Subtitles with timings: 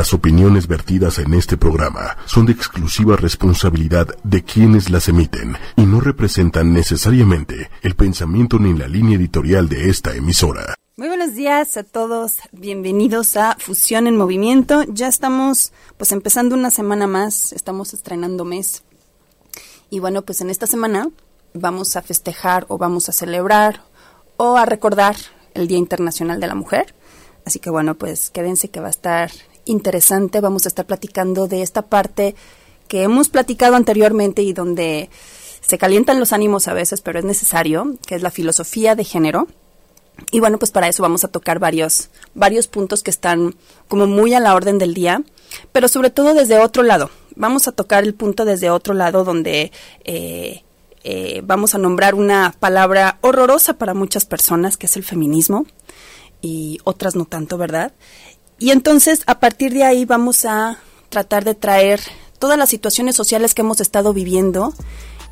[0.00, 5.82] Las opiniones vertidas en este programa son de exclusiva responsabilidad de quienes las emiten y
[5.82, 10.74] no representan necesariamente el pensamiento ni la línea editorial de esta emisora.
[10.96, 14.84] Muy buenos días a todos, bienvenidos a Fusión en Movimiento.
[14.84, 18.84] Ya estamos pues empezando una semana más, estamos estrenando mes.
[19.90, 21.10] Y bueno, pues en esta semana
[21.52, 23.82] vamos a festejar o vamos a celebrar
[24.38, 25.16] o a recordar
[25.52, 26.94] el Día Internacional de la Mujer.
[27.44, 29.30] Así que bueno, pues quédense que va a estar
[29.70, 30.40] interesante.
[30.40, 32.34] Vamos a estar platicando de esta parte
[32.88, 35.10] que hemos platicado anteriormente y donde
[35.60, 39.46] se calientan los ánimos a veces, pero es necesario, que es la filosofía de género.
[40.32, 43.54] Y bueno, pues para eso vamos a tocar varios, varios puntos que están
[43.88, 45.22] como muy a la orden del día,
[45.72, 47.10] pero sobre todo desde otro lado.
[47.36, 49.72] Vamos a tocar el punto desde otro lado donde
[50.04, 50.62] eh,
[51.04, 55.64] eh, vamos a nombrar una palabra horrorosa para muchas personas, que es el feminismo,
[56.42, 57.92] y otras no tanto, ¿verdad?
[58.60, 60.78] Y entonces, a partir de ahí vamos a
[61.08, 62.00] tratar de traer
[62.38, 64.74] todas las situaciones sociales que hemos estado viviendo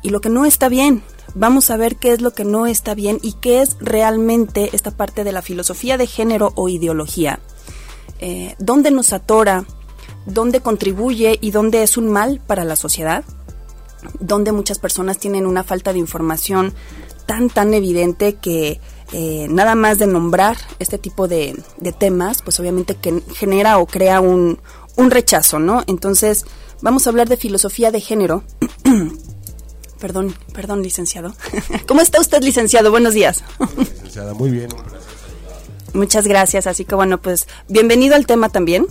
[0.01, 1.03] y lo que no está bien.
[1.35, 4.89] Vamos a ver qué es lo que no está bien y qué es realmente esta
[4.89, 7.39] parte de la filosofía de género o ideología.
[8.19, 9.63] Eh, ¿Dónde nos atora?
[10.25, 13.23] ¿Dónde contribuye y dónde es un mal para la sociedad?
[14.19, 16.73] ¿Dónde muchas personas tienen una falta de información
[17.27, 21.61] tan, tan evidente que eh, nada más de nombrar este tipo de,
[21.97, 24.59] temas, pues obviamente que genera o crea un,
[24.95, 25.83] un rechazo, ¿no?
[25.87, 26.45] Entonces,
[26.81, 28.43] vamos a hablar de filosofía de género.
[29.99, 31.33] perdón, perdón, licenciado.
[31.87, 32.91] ¿Cómo está usted, licenciado?
[32.91, 33.43] Buenos días.
[33.77, 34.69] licenciada, muy bien.
[35.93, 36.67] Muchas gracias.
[36.67, 38.85] Así que bueno, pues bienvenido al tema también.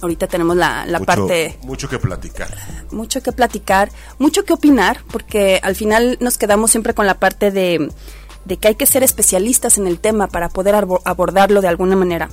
[0.00, 1.58] Ahorita tenemos la, la parte...
[1.62, 2.56] Mucho que platicar.
[2.90, 7.50] Mucho que platicar, mucho que opinar, porque al final nos quedamos siempre con la parte
[7.50, 7.90] de
[8.44, 12.30] de que hay que ser especialistas en el tema para poder abordarlo de alguna manera.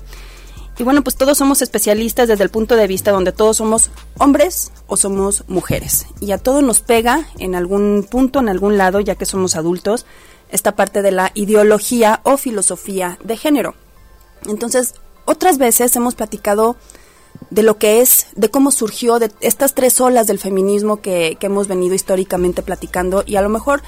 [0.80, 4.72] Y bueno, pues todos somos especialistas desde el punto de vista donde todos somos hombres
[4.85, 6.05] o somos mujeres.
[6.19, 10.05] Y a todos nos pega en algún punto, en algún lado, ya que somos adultos,
[10.52, 13.74] esta parte de la ideología o filosofía de género.
[14.45, 14.94] Entonces,
[15.25, 16.78] otras veces hemos platicado
[17.50, 21.47] de lo que es, de cómo surgió, de estas tres olas del feminismo que, que
[21.47, 23.81] hemos venido históricamente platicando y a lo mejor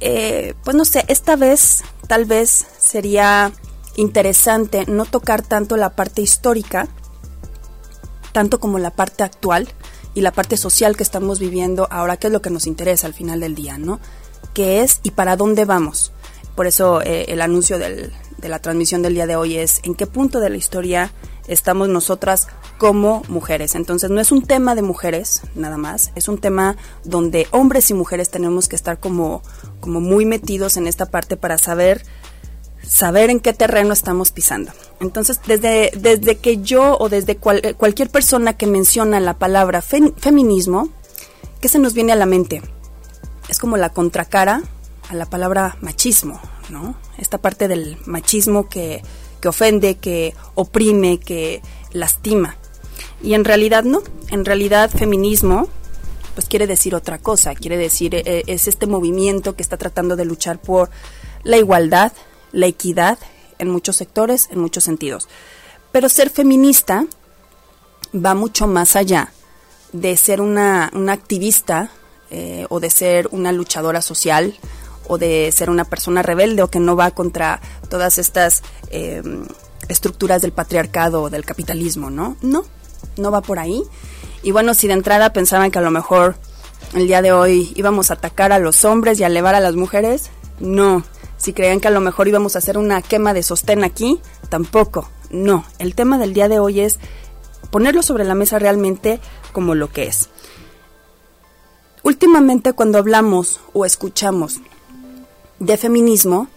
[0.00, 3.52] eh, pues no sé, esta vez tal vez sería
[3.96, 6.88] interesante no tocar tanto la parte histórica,
[8.32, 9.68] tanto como la parte actual
[10.14, 13.14] y la parte social que estamos viviendo ahora, que es lo que nos interesa al
[13.14, 14.00] final del día, ¿no?
[14.52, 16.12] ¿Qué es y para dónde vamos?
[16.54, 18.12] Por eso eh, el anuncio del,
[18.44, 21.10] de la transmisión del día de hoy es en qué punto de la historia
[21.48, 22.46] estamos nosotras
[22.76, 23.74] como mujeres.
[23.74, 27.94] Entonces no es un tema de mujeres nada más, es un tema donde hombres y
[27.94, 29.42] mujeres tenemos que estar como,
[29.80, 32.04] como muy metidos en esta parte para saber
[32.86, 34.72] saber en qué terreno estamos pisando.
[35.00, 40.90] Entonces, desde, desde que yo o desde cualquier persona que menciona la palabra feminismo,
[41.62, 42.60] ¿qué se nos viene a la mente?
[43.48, 44.60] Es como la contracara
[45.08, 46.96] a la palabra machismo, ¿no?
[47.18, 49.02] Esta parte del machismo que,
[49.40, 52.56] que ofende, que oprime, que lastima.
[53.22, 55.68] Y en realidad no, en realidad feminismo
[56.34, 60.24] pues quiere decir otra cosa, quiere decir eh, es este movimiento que está tratando de
[60.24, 60.90] luchar por
[61.44, 62.12] la igualdad,
[62.52, 63.18] la equidad
[63.58, 65.28] en muchos sectores, en muchos sentidos.
[65.92, 67.06] Pero ser feminista
[68.14, 69.32] va mucho más allá
[69.92, 71.90] de ser una, activista
[72.30, 74.54] eh, o de ser una luchadora social
[75.06, 79.46] o de ser una persona rebelde o que no va contra todas estas em,
[79.88, 82.36] estructuras del patriarcado o del capitalismo, ¿no?
[82.42, 82.64] No,
[83.16, 83.82] no va por ahí.
[84.42, 86.36] Y bueno, si de entrada pensaban que a lo mejor
[86.94, 89.74] el día de hoy íbamos a atacar a los hombres y a elevar a las
[89.74, 91.02] mujeres, no.
[91.36, 95.08] Si creían que a lo mejor íbamos a hacer una quema de sostén aquí, tampoco.
[95.30, 96.98] No, el tema del día de hoy es
[97.70, 99.20] ponerlo sobre la mesa realmente
[99.52, 100.28] como lo que es.
[102.02, 104.60] Últimamente cuando hablamos o escuchamos
[105.64, 106.48] de feminismo,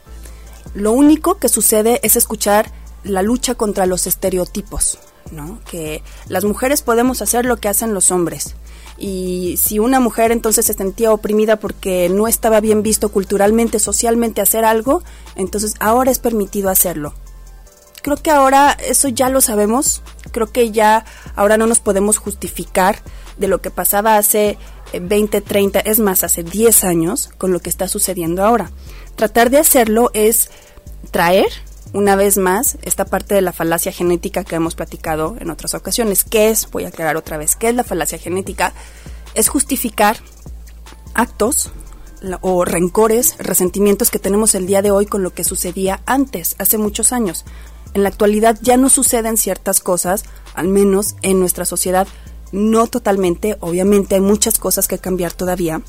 [0.73, 2.71] lo único que sucede es escuchar
[3.03, 4.99] la lucha contra los estereotipos,
[5.31, 5.59] ¿no?
[5.69, 8.55] Que las mujeres podemos hacer lo que hacen los hombres.
[8.97, 14.41] Y si una mujer entonces se sentía oprimida porque no estaba bien visto culturalmente, socialmente
[14.41, 15.03] hacer algo,
[15.35, 17.13] entonces ahora es permitido hacerlo.
[18.01, 20.01] Creo que ahora eso ya lo sabemos,
[20.31, 21.05] creo que ya
[21.35, 22.99] ahora no nos podemos justificar
[23.37, 24.57] de lo que pasaba hace
[24.93, 28.71] 20, eh, 30, es más, hace 10 años con lo que está sucediendo ahora.
[29.15, 30.49] Tratar de hacerlo es
[31.11, 31.47] traer
[31.93, 36.23] una vez más esta parte de la falacia genética que hemos platicado en otras ocasiones.
[36.23, 36.69] ¿Qué es?
[36.71, 37.55] Voy a aclarar otra vez.
[37.55, 38.73] ¿Qué es la falacia genética?
[39.33, 40.17] Es justificar
[41.13, 41.71] actos
[42.41, 46.77] o rencores, resentimientos que tenemos el día de hoy con lo que sucedía antes, hace
[46.77, 47.45] muchos años.
[47.93, 52.07] En la actualidad ya no suceden ciertas cosas al menos en nuestra sociedad,
[52.51, 55.81] no totalmente, obviamente hay muchas cosas que cambiar todavía,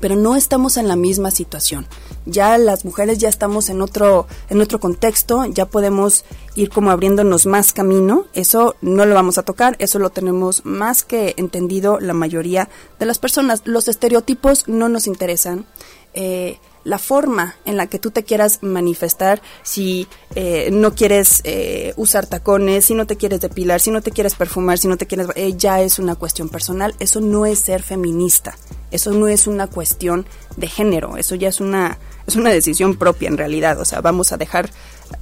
[0.00, 1.86] pero no estamos en la misma situación.
[2.26, 6.24] Ya las mujeres ya estamos en otro en otro contexto, ya podemos
[6.54, 8.26] ir como abriéndonos más camino.
[8.32, 12.68] Eso no lo vamos a tocar, eso lo tenemos más que entendido la mayoría
[12.98, 13.62] de las personas.
[13.64, 15.66] Los estereotipos no nos interesan.
[16.14, 21.92] Eh, la forma en la que tú te quieras manifestar, si eh, no quieres eh,
[21.96, 25.06] usar tacones, si no te quieres depilar, si no te quieres perfumar, si no te
[25.06, 25.28] quieres...
[25.36, 28.56] Eh, ya es una cuestión personal, eso no es ser feminista,
[28.90, 30.26] eso no es una cuestión
[30.56, 34.32] de género, eso ya es una, es una decisión propia en realidad, o sea, vamos
[34.32, 34.70] a dejar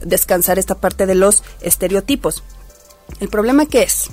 [0.01, 2.43] descansar esta parte de los estereotipos.
[3.21, 4.09] ¿El problema qué es?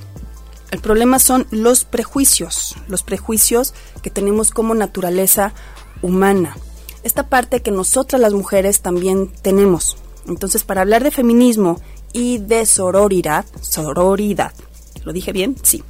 [0.72, 5.54] El problema son los prejuicios, los prejuicios que tenemos como naturaleza
[6.02, 6.58] humana
[7.08, 9.98] esta parte que nosotras las mujeres también tenemos.
[10.28, 11.82] Entonces, para hablar de feminismo
[12.14, 14.54] y de sororidad, sororidad,
[15.04, 15.56] ¿lo dije bien?
[15.64, 15.84] Sí.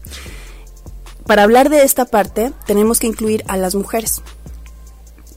[1.25, 4.21] Para hablar de esta parte, tenemos que incluir a las mujeres,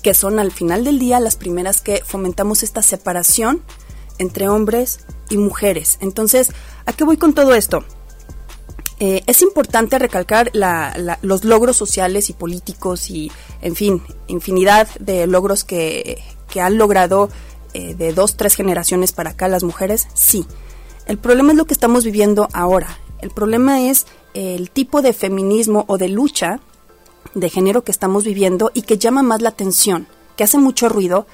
[0.02, 3.62] que son al final del día las primeras que fomentamos esta separación
[4.18, 5.00] entre hombres
[5.30, 5.98] y mujeres.
[6.00, 6.52] Entonces,
[6.86, 7.84] ¿a qué voy con todo esto?
[9.00, 10.52] Eh, es importante recalcar
[11.22, 13.32] los logros sociales y políticos y,
[13.62, 16.22] en fin, infinidad de logros que,
[16.60, 17.28] han logrado
[17.74, 20.46] eh, de dos, tres generaciones para acá las mujeres, sí.
[21.06, 22.98] El problema es lo que estamos viviendo ahora.
[23.20, 26.60] El problema es el tipo de feminismo o de lucha
[27.34, 30.06] de género que estamos viviendo y que llama más la atención,
[30.36, 31.26] que hace mucho ruido,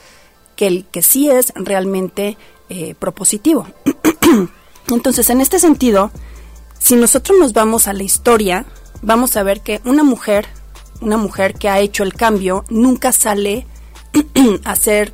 [0.56, 2.36] que el que sí es realmente
[2.68, 3.66] eh, propositivo.
[4.88, 6.10] Entonces, en este sentido,
[6.78, 8.66] si nosotros nos vamos a la historia,
[9.02, 10.46] vamos a ver que una mujer,
[11.00, 13.66] una mujer que ha hecho el cambio, nunca sale
[14.64, 15.12] a hacer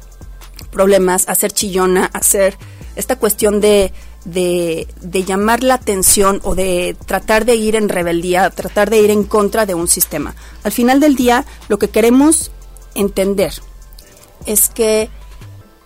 [0.70, 2.56] problemas, a ser chillona, a hacer
[2.96, 3.92] esta cuestión de,
[4.24, 9.10] de, de, llamar la atención o de tratar de ir en rebeldía, tratar de ir
[9.10, 10.34] en contra de un sistema.
[10.62, 12.50] Al final del día, lo que queremos
[12.94, 13.52] entender
[14.46, 15.08] es que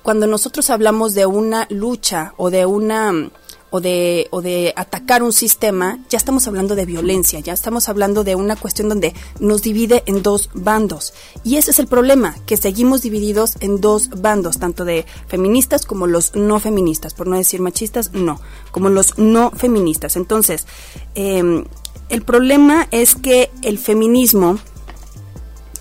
[0.03, 3.31] cuando nosotros hablamos de una lucha o de una
[3.71, 8.23] o de, o de atacar un sistema, ya estamos hablando de violencia, ya estamos hablando
[8.25, 11.15] de una cuestión donde nos divide en dos bandos.
[11.43, 16.07] Y ese es el problema, que seguimos divididos en dos bandos, tanto de feministas como
[16.07, 18.41] los no feministas, por no decir machistas, no,
[18.71, 20.17] como los no feministas.
[20.17, 20.67] Entonces,
[21.15, 21.65] em,
[22.09, 24.59] el problema es que el feminismo,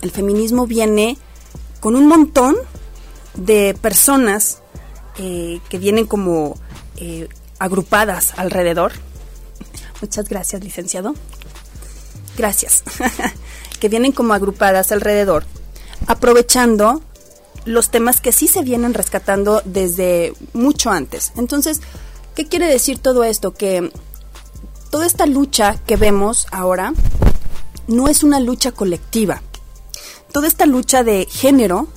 [0.02, 1.18] el feminismo viene
[1.80, 2.56] con un montón
[3.36, 4.62] de personas
[5.18, 6.58] eh, que vienen como
[6.98, 7.28] eh,
[7.60, 8.94] agrupadas alrededor.
[10.02, 11.16] Muchas gracias, licenciado.
[12.38, 12.84] Gracias.
[13.80, 15.46] que vienen como agrupadas alrededor,
[16.08, 17.02] aprovechando
[17.66, 21.34] los temas que sí se vienen rescatando desde mucho antes.
[21.36, 21.82] Entonces,
[22.36, 23.54] ¿qué quiere decir todo esto?
[23.54, 23.92] Que
[24.92, 26.94] toda esta lucha que vemos ahora
[27.88, 29.42] no es una lucha colectiva.
[30.32, 31.88] Toda esta lucha de género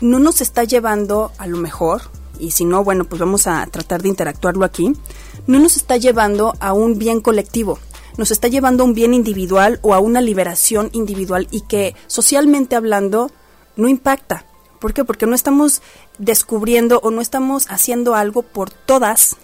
[0.00, 2.02] no nos está llevando a lo mejor
[2.38, 4.92] y si no, bueno, pues vamos a tratar de interactuarlo aquí,
[5.46, 7.78] no nos está llevando a un bien colectivo,
[8.16, 12.76] nos está llevando a un bien individual o a una liberación individual y que socialmente
[12.76, 13.30] hablando
[13.76, 14.46] no impacta.
[14.78, 15.04] ¿Por qué?
[15.04, 15.82] Porque no estamos
[16.18, 19.36] descubriendo o no estamos haciendo algo por todas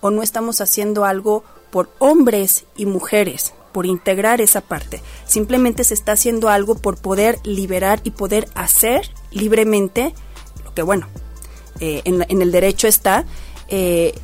[0.00, 5.02] o no estamos haciendo algo por hombres y mujeres, por integrar esa parte.
[5.26, 10.14] Simplemente se está haciendo algo por poder liberar y poder hacer libremente
[10.64, 11.08] lo que, bueno,
[11.80, 13.24] eh, en, el derecho está,
[13.68, 14.14] eh,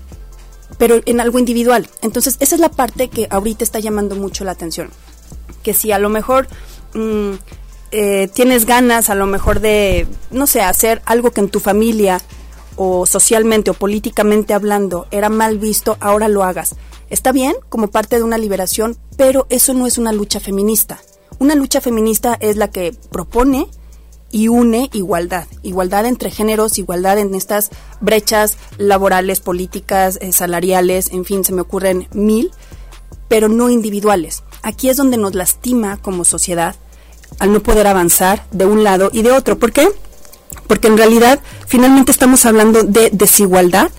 [0.79, 1.89] pero en algo individual.
[2.01, 4.91] Entonces, esa es la parte que ahorita está llamando mucho la atención.
[5.63, 6.49] Que si a lo mejor
[6.95, 7.33] mm,
[7.93, 12.21] eh, tienes ganas, a lo mejor de, no sé, hacer algo que en tu familia
[12.77, 16.75] o socialmente o políticamente hablando era mal visto, ahora lo hagas.
[17.11, 20.99] Está bien como parte de una liberación, pero eso no es una lucha feminista.
[21.39, 23.69] Una lucha feminista es la que propone
[24.33, 27.71] y une igualdad, igualdad entre géneros, igualdad en estas
[28.01, 32.51] brechas laborales, políticas, eh, salariales, en fin, se me ocurren mil,
[33.29, 34.43] pero no individuales.
[34.63, 36.75] Aquí es donde nos lastima como sociedad
[37.39, 39.59] al no poder avanzar de un lado y de otro.
[39.59, 39.89] ¿Por qué?
[40.67, 43.91] Porque en realidad finalmente estamos hablando de desigualdad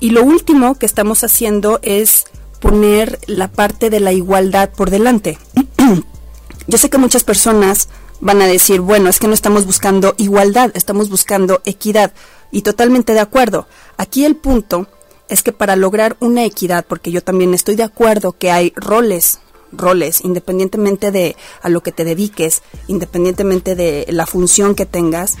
[0.00, 2.24] y lo último que estamos haciendo es
[2.60, 5.38] poner la parte de la igualdad por delante.
[6.66, 7.88] Yo sé que muchas personas
[8.20, 12.12] van a decir, bueno, es que no estamos buscando igualdad, estamos buscando equidad.
[12.50, 13.66] Y totalmente de acuerdo.
[13.96, 14.86] Aquí el punto
[15.28, 19.40] es que para lograr una equidad, porque yo también estoy de acuerdo que hay roles,
[19.72, 25.36] roles, independientemente de a lo que te dediques, independientemente de la función que tengas,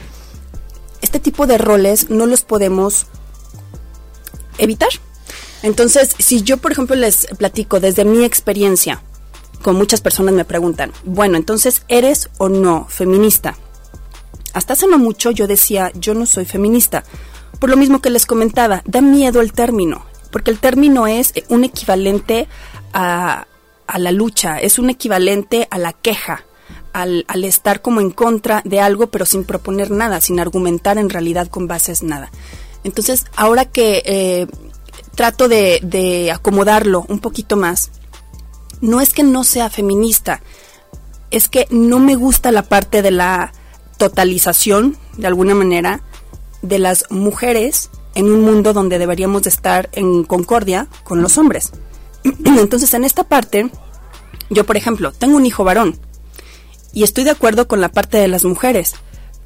[1.02, 3.06] este tipo de roles no los podemos
[4.58, 4.88] evitar.
[5.62, 9.02] Entonces, si yo, por ejemplo, les platico desde mi experiencia,
[9.64, 13.56] con muchas personas me preguntan, bueno, entonces, ¿eres o no feminista?
[14.52, 17.02] Hasta hace no mucho yo decía, yo no soy feminista.
[17.60, 21.64] Por lo mismo que les comentaba, da miedo el término, porque el término es un
[21.64, 22.46] equivalente
[22.92, 23.46] a,
[23.86, 26.44] a la lucha, es un equivalente a la queja,
[26.92, 31.08] al, al, estar como en contra de algo, pero sin proponer nada, sin argumentar en
[31.08, 32.30] realidad con bases nada.
[32.84, 34.46] Entonces, ahora que eh,
[35.14, 37.90] trato de acomodarlo un poquito más,
[38.80, 40.42] no es que no sea feminista,
[41.30, 43.52] es que no me gusta la parte de la
[43.96, 46.02] totalización, de alguna manera,
[46.62, 51.72] de las mujeres en un mundo donde deberíamos de estar en concordia con los hombres.
[52.44, 53.70] Entonces, en esta parte,
[54.50, 55.98] yo, por ejemplo, tengo un hijo varón
[56.92, 58.94] y estoy de acuerdo con la parte de las mujeres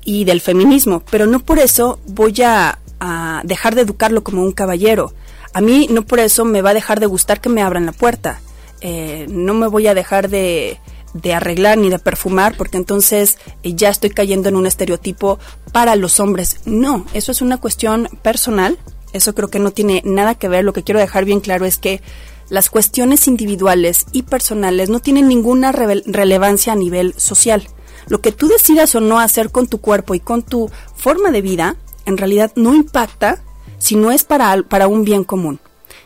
[0.05, 4.53] y del feminismo, pero no por eso voy a, a dejar de educarlo como un
[4.53, 5.13] caballero.
[5.55, 7.93] A mí no por eso me va a dejar de gustar que me abran la
[7.93, 8.41] puerta.
[8.81, 10.79] Eh, no me voy a dejar de,
[11.15, 15.39] de arreglar ni de perfumar porque entonces eh, ya estoy cayendo en un estereotipo
[15.73, 16.61] para los hombres.
[16.65, 18.79] No, eso es una cuestión personal.
[19.13, 20.65] Eso creo que no tiene nada que ver.
[20.65, 22.03] Lo que quiero dejar bien claro es que
[22.51, 27.69] las cuestiones individuales y personales no tienen ninguna relevancia a nivel social.
[28.09, 31.43] Lo que tú decidas o no hacer con tu cuerpo y con tu forma de
[31.43, 33.43] vida, en realidad no impacta
[33.79, 35.61] si no es para, para un bien común.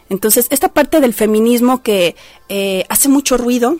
[0.08, 2.16] Entonces, esta parte del feminismo que
[2.48, 3.76] eh, hace mucho ruido,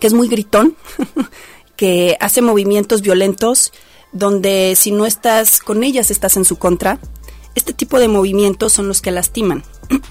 [0.00, 0.76] que es muy gritón,
[1.76, 3.72] que hace movimientos violentos,
[4.12, 6.98] donde si no estás con ellas estás en su contra,
[7.54, 9.64] este tipo de movimientos son los que lastiman.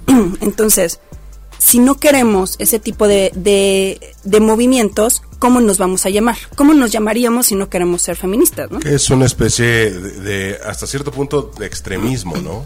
[0.42, 1.00] Entonces,
[1.58, 6.38] si no queremos ese tipo de, de, movimientos, ¿cómo nos vamos a llamar?
[6.56, 8.70] ¿Cómo nos llamaríamos si no queremos ser feministas?
[8.70, 8.80] ¿no?
[8.80, 12.66] Es una especie de, de, hasta cierto punto, de extremismo, ¿no?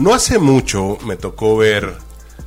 [0.00, 1.98] No hace mucho me tocó ver,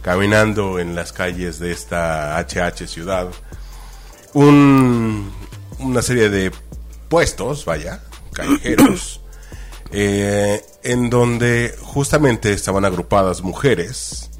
[0.01, 3.29] caminando en las calles de esta HH ciudad,
[4.33, 5.31] un,
[5.77, 6.51] una serie de
[7.09, 9.21] puestos, vaya, callejeros,
[9.91, 14.31] eh, en donde justamente estaban agrupadas mujeres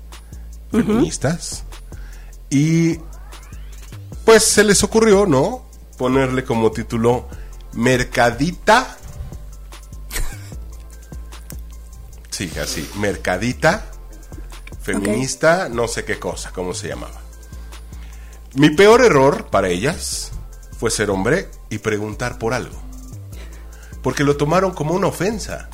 [0.71, 1.65] feministas
[2.49, 2.97] y
[4.25, 5.67] pues se les ocurrió, ¿no?
[5.99, 7.27] Ponerle como título
[7.73, 8.97] Mercadita
[12.33, 13.85] Sí, así, mercadita,
[14.81, 15.75] feminista, okay.
[15.75, 17.21] no sé qué cosa, cómo se llamaba.
[18.55, 20.31] Mi peor error para ellas
[20.79, 22.75] fue ser hombre y preguntar por algo.
[24.01, 25.69] Porque lo tomaron como una ofensa.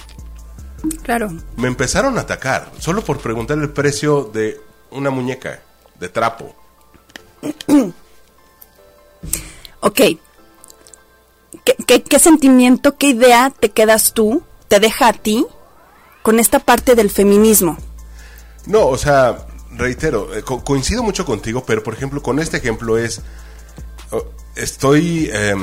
[1.01, 1.31] Claro.
[1.55, 4.59] Me empezaron a atacar solo por preguntar el precio de
[4.91, 5.61] una muñeca
[5.97, 6.53] de trapo.
[9.79, 10.01] ok.
[11.63, 15.47] ¿Qué, ¿Qué, qué, sentimiento, qué idea te quedas tú, te deja a ti
[16.21, 17.77] con esta parte del feminismo?
[18.65, 22.97] No, o sea, reitero, eh, co coincido mucho contigo, pero por ejemplo, con este ejemplo
[22.97, 23.21] es,
[24.55, 25.55] estoy eh,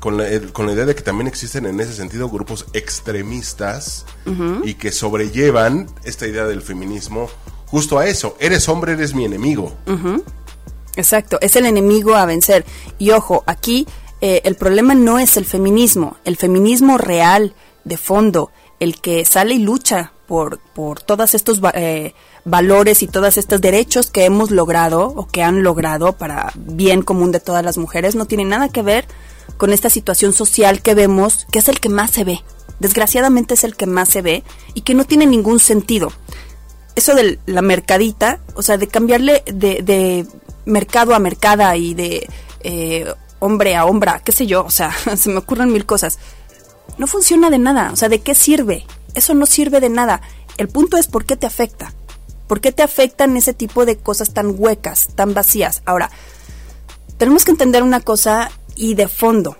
[0.00, 4.30] con, la, con, la, idea de que también existen en ese sentido grupos extremistas uh
[4.30, 4.60] -huh.
[4.64, 7.28] y que sobrellevan esta idea del feminismo
[7.66, 9.72] justo a eso, eres hombre, eres mi enemigo.
[9.86, 10.22] Uh -huh.
[10.96, 12.64] Exacto, es el enemigo a vencer.
[12.98, 13.86] Y ojo, aquí
[14.20, 17.54] eh, el problema no es el feminismo, el feminismo real,
[17.84, 18.50] de fondo,
[18.80, 24.10] el que sale y lucha por, por todos estos eh, valores y todos estos derechos
[24.10, 28.26] que hemos logrado o que han logrado para bien común de todas las mujeres, no
[28.26, 29.06] tiene nada que ver
[29.56, 32.42] con esta situación social que vemos, que es el que más se ve.
[32.78, 34.44] Desgraciadamente es el que más se ve
[34.74, 36.12] y que no tiene ningún sentido.
[36.94, 40.26] Eso de la mercadita, o sea, de cambiarle de,
[40.64, 42.28] mercado a mercada y de
[42.60, 46.18] eh, hombre a hombre, qué sé yo, o sea, se me ocurren mil cosas
[46.98, 47.90] no funciona de nada.
[47.92, 48.86] O sea, ¿de qué sirve?
[49.14, 50.20] Eso no sirve de nada.
[50.56, 51.94] El punto es por qué te afecta.
[52.46, 55.82] ¿Por qué te afectan ese tipo de cosas tan huecas, tan vacías?
[55.84, 56.10] Ahora,
[57.18, 59.56] tenemos que entender una cosa y de fondo,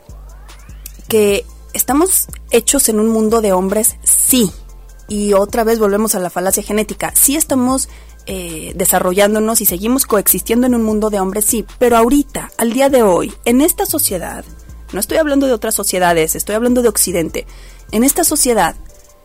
[1.09, 4.51] que estamos hechos en un mundo de hombres, sí.
[5.09, 7.13] Y otra vez volvemos a la falacia genética.
[7.15, 7.89] Sí estamos
[8.27, 11.67] eh, desarrollándonos y seguimos coexistiendo en un mundo de hombres, sí.
[11.79, 14.45] Pero ahorita, al día de hoy, en esta sociedad,
[14.93, 17.47] no estoy hablando de otras sociedades, estoy hablando de Occidente.
[17.93, 18.75] En esta sociedad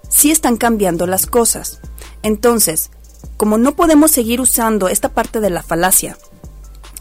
[0.10, 1.79] sí están cambiando las cosas.
[2.22, 2.91] Entonces,
[3.38, 6.17] como no podemos seguir usando esta parte de la falacia,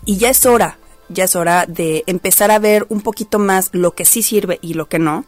[0.05, 0.79] y ya es hora,
[1.09, 4.75] ya es hora de empezar a ver un poquito más lo que sí sirve y
[4.75, 5.25] lo que no,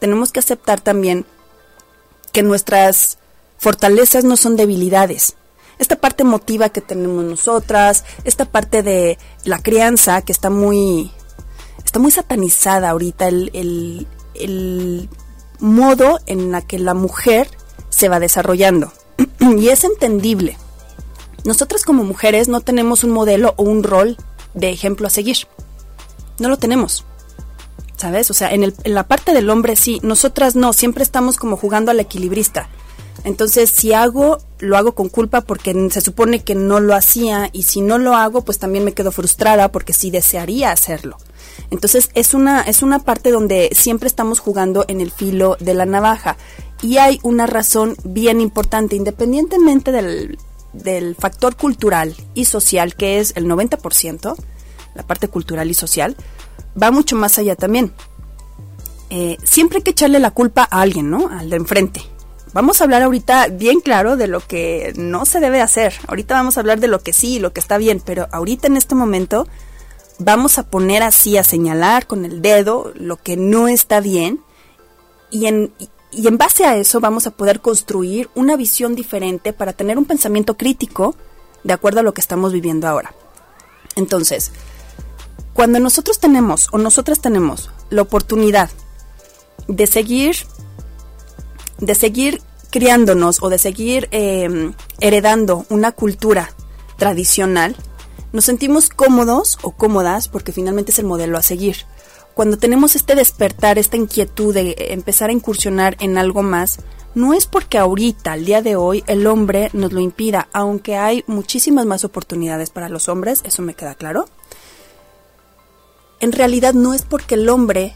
[0.00, 1.26] tenemos que aceptar también
[2.32, 3.18] que nuestras
[3.58, 5.34] fortalezas no son debilidades.
[5.78, 11.12] Esta parte emotiva que tenemos nosotras, esta parte de la crianza que está muy
[11.88, 15.08] está muy satanizada ahorita el, el,
[15.58, 17.48] modo en la que la mujer
[17.88, 18.92] se va desarrollando.
[19.40, 20.58] y es entendible.
[21.44, 24.18] nosotras como mujeres no tenemos un modelo o un rol
[24.52, 25.38] de ejemplo a seguir.
[26.38, 27.06] No lo tenemos.
[27.96, 28.30] ¿Sabes?
[28.30, 31.56] O sea, en, el, en la parte del hombre sí, nosotras no, siempre estamos como
[31.56, 32.68] jugando al equilibrista.
[33.24, 37.62] Entonces, si hago, lo hago con culpa porque se supone que no lo hacía y
[37.62, 41.16] si no lo hago, pues también me quedo frustrada porque sí desearía hacerlo.
[41.70, 45.86] Entonces, es una es una parte donde siempre estamos jugando en el filo de la
[45.86, 46.36] navaja
[46.82, 50.38] y hay una razón bien importante independientemente del
[50.72, 54.36] del factor cultural y social que es el 90%,
[54.94, 56.16] la parte cultural y social,
[56.80, 57.92] va mucho más allá también.
[59.10, 61.28] Eh, siempre hay que echarle la culpa a alguien, ¿no?
[61.28, 62.02] Al de enfrente.
[62.52, 65.94] Vamos a hablar ahorita bien claro de lo que no se debe hacer.
[66.06, 68.66] Ahorita vamos a hablar de lo que sí y lo que está bien, pero ahorita
[68.66, 69.46] en este momento
[70.18, 74.40] vamos a poner así, a señalar con el dedo lo que no está bien
[75.30, 75.72] y en,
[76.10, 80.04] y en base a eso vamos a poder construir una visión diferente para tener un
[80.04, 81.14] pensamiento crítico
[81.64, 83.14] de acuerdo a lo que estamos viviendo ahora.
[83.96, 84.52] Entonces,
[85.54, 88.70] cuando nosotros tenemos o nosotras tenemos la oportunidad
[89.66, 90.36] de seguir
[91.78, 96.50] de seguir criándonos o de seguir em, heredando una cultura
[96.96, 97.76] tradicional,
[98.32, 101.76] nos sentimos cómodos o cómodas porque finalmente es el modelo a seguir.
[102.34, 106.78] Cuando tenemos este despertar, esta inquietud de empezar a incursionar en algo más,
[107.14, 111.24] no es porque ahorita, al día de hoy, el hombre nos lo impida, aunque hay
[111.26, 114.26] muchísimas más oportunidades para los hombres, eso me queda claro.
[116.20, 117.94] En realidad no es porque el hombre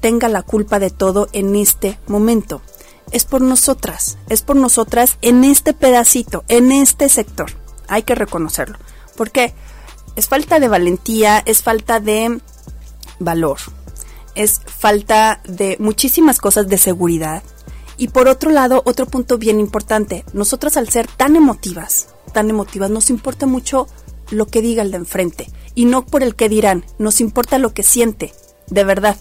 [0.00, 2.60] tenga la culpa de todo en este momento
[3.10, 7.52] es por nosotras, es por nosotras en este pedacito, en este sector.
[7.88, 8.78] Hay que reconocerlo.
[9.16, 9.54] ¿Por qué?
[10.16, 12.40] Es falta de valentía, es falta de
[13.18, 13.58] valor,
[14.34, 17.42] es falta de muchísimas cosas de seguridad.
[17.98, 22.90] Y por otro lado, otro punto bien importante, nosotras al ser tan emotivas, tan emotivas,
[22.90, 23.88] nos importa mucho
[24.30, 27.72] lo que diga el de enfrente y no por el que dirán, nos importa lo
[27.72, 28.32] que siente,
[28.68, 29.16] de verdad.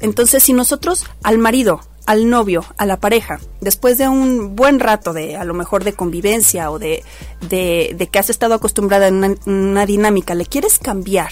[0.00, 1.80] Entonces, si nosotros al marido
[2.10, 5.92] al novio, a la pareja, después de un buen rato de a lo mejor de
[5.92, 7.04] convivencia o de,
[7.48, 11.30] de, que has estado acostumbrada en una, dinámica, le quieres cambiar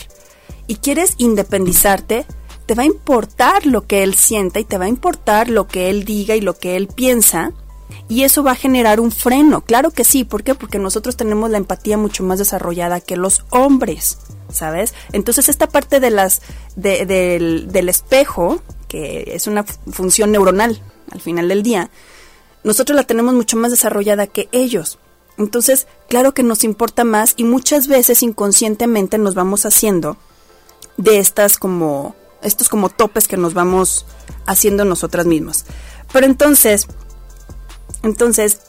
[0.69, 2.27] y quieres independizarte,
[2.67, 5.91] te va a importar lo que él sienta y te va a importar lo que
[5.91, 7.51] él diga y lo que él piensa.
[8.09, 10.55] Y eso va a generar un freno, claro que sí, ¿por qué?
[10.55, 14.19] Porque nosotros tenemos la empatía mucho más desarrollada que los hombres,
[14.53, 14.95] ¿sabes?
[15.11, 16.41] Entonces esta parte de las,
[16.77, 21.90] del, del espejo, que es una función neuronal al final del día,
[22.64, 24.98] nosotros la tenemos mucho más desarrollada que ellos.
[25.37, 30.16] Entonces, claro que nos importa más y muchas veces inconscientemente nos vamos haciendo
[30.96, 34.07] de estas como estos como topes que nos vamos
[34.46, 35.64] haciendo nosotras mismas.
[36.12, 36.87] Pero entonces,
[38.03, 38.61] entonces,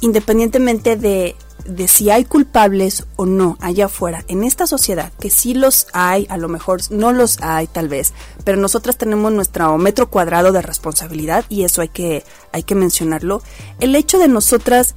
[0.00, 5.54] independientemente de de si hay culpables o no allá afuera, en esta sociedad, que sí
[5.54, 8.12] los hay, a lo mejor no los hay tal vez,
[8.44, 13.42] pero nosotras tenemos nuestro metro cuadrado de responsabilidad y eso hay que, hay que mencionarlo.
[13.80, 14.94] El hecho de nosotras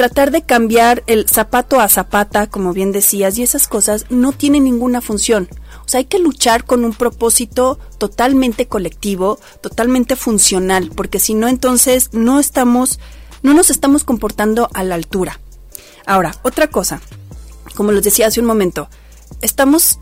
[0.00, 4.64] tratar de cambiar el zapato a zapata, como bien decías, y esas cosas no tienen
[4.64, 5.46] ninguna función.
[5.84, 11.48] O sea, hay que luchar con un propósito totalmente colectivo, totalmente funcional, porque si no,
[11.48, 12.98] entonces no estamos,
[13.42, 15.38] no nos estamos comportando a la altura.
[16.10, 17.00] Ahora, otra cosa,
[17.76, 18.88] como les decía hace un momento,
[19.42, 20.00] estamos,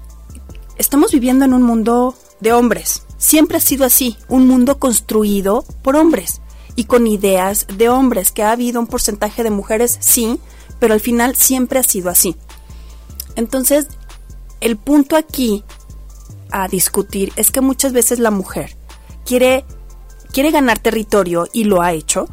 [0.79, 3.03] estamos viviendo en un mundo de hombres.
[3.19, 6.41] Siempre ha sido así, un mundo construido por hombres
[6.77, 10.41] y con ideas de hombres, que ha habido un porcentaje de mujeres, sí,
[10.79, 12.37] pero al final siempre ha sido así.
[13.37, 13.89] Entonces,
[14.63, 15.63] el punto aquí
[16.51, 18.79] a discutir es que muchas veces la mujer
[19.27, 19.67] quiere,
[20.33, 22.29] quiere ganar territorio y lo ha hecho,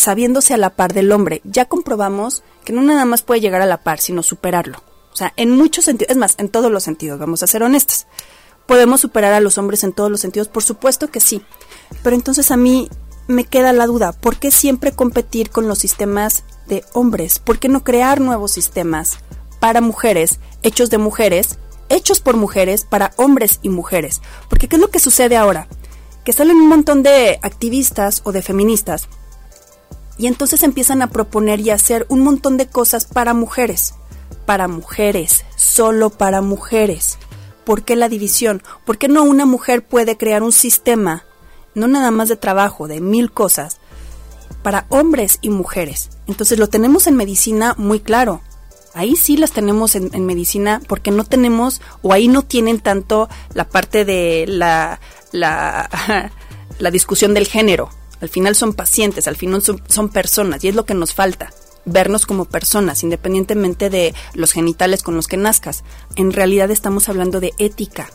[0.00, 1.40] sabiéndose a la par del hombre.
[1.44, 4.82] Ya comprobamos que no nada más puede llegar a la par, sino superarlo.
[5.12, 8.06] O sea, en muchos sentidos, es más, en todos los sentidos, vamos a ser honestas.
[8.66, 10.48] ¿Podemos superar a los hombres en todos los sentidos?
[10.48, 11.42] Por supuesto que sí.
[12.02, 12.88] Pero entonces a mí
[13.26, 17.38] me queda la duda, ¿por qué siempre competir con los sistemas de hombres?
[17.38, 19.18] ¿Por qué no crear nuevos sistemas
[19.60, 21.58] para mujeres, hechos de mujeres,
[21.88, 24.20] hechos por mujeres, para hombres y mujeres?
[24.48, 25.68] Porque ¿qué es lo que sucede ahora?
[26.24, 29.08] Que salen un montón de activistas o de feministas
[30.20, 33.94] y entonces empiezan a proponer y hacer un montón de cosas para mujeres.
[34.44, 37.16] Para mujeres, solo para mujeres.
[37.64, 38.62] ¿Por qué la división?
[38.84, 41.24] ¿Por qué no una mujer puede crear un sistema,
[41.74, 43.78] no nada más de trabajo, de mil cosas,
[44.62, 46.10] para hombres y mujeres?
[46.26, 48.42] Entonces lo tenemos en medicina muy claro.
[48.92, 53.70] Ahí sí las tenemos en, medicina porque no tenemos, o ahí no tienen tanto la
[53.70, 55.00] parte de la,
[55.32, 55.88] la,
[56.78, 57.88] la discusión del género
[58.20, 61.52] al final son pacientes, al final son, personas y es lo que nos falta.
[61.86, 65.82] vernos como personas, independientemente de los genitales con los que nazcas.
[66.14, 68.10] En realidad estamos hablando de ética,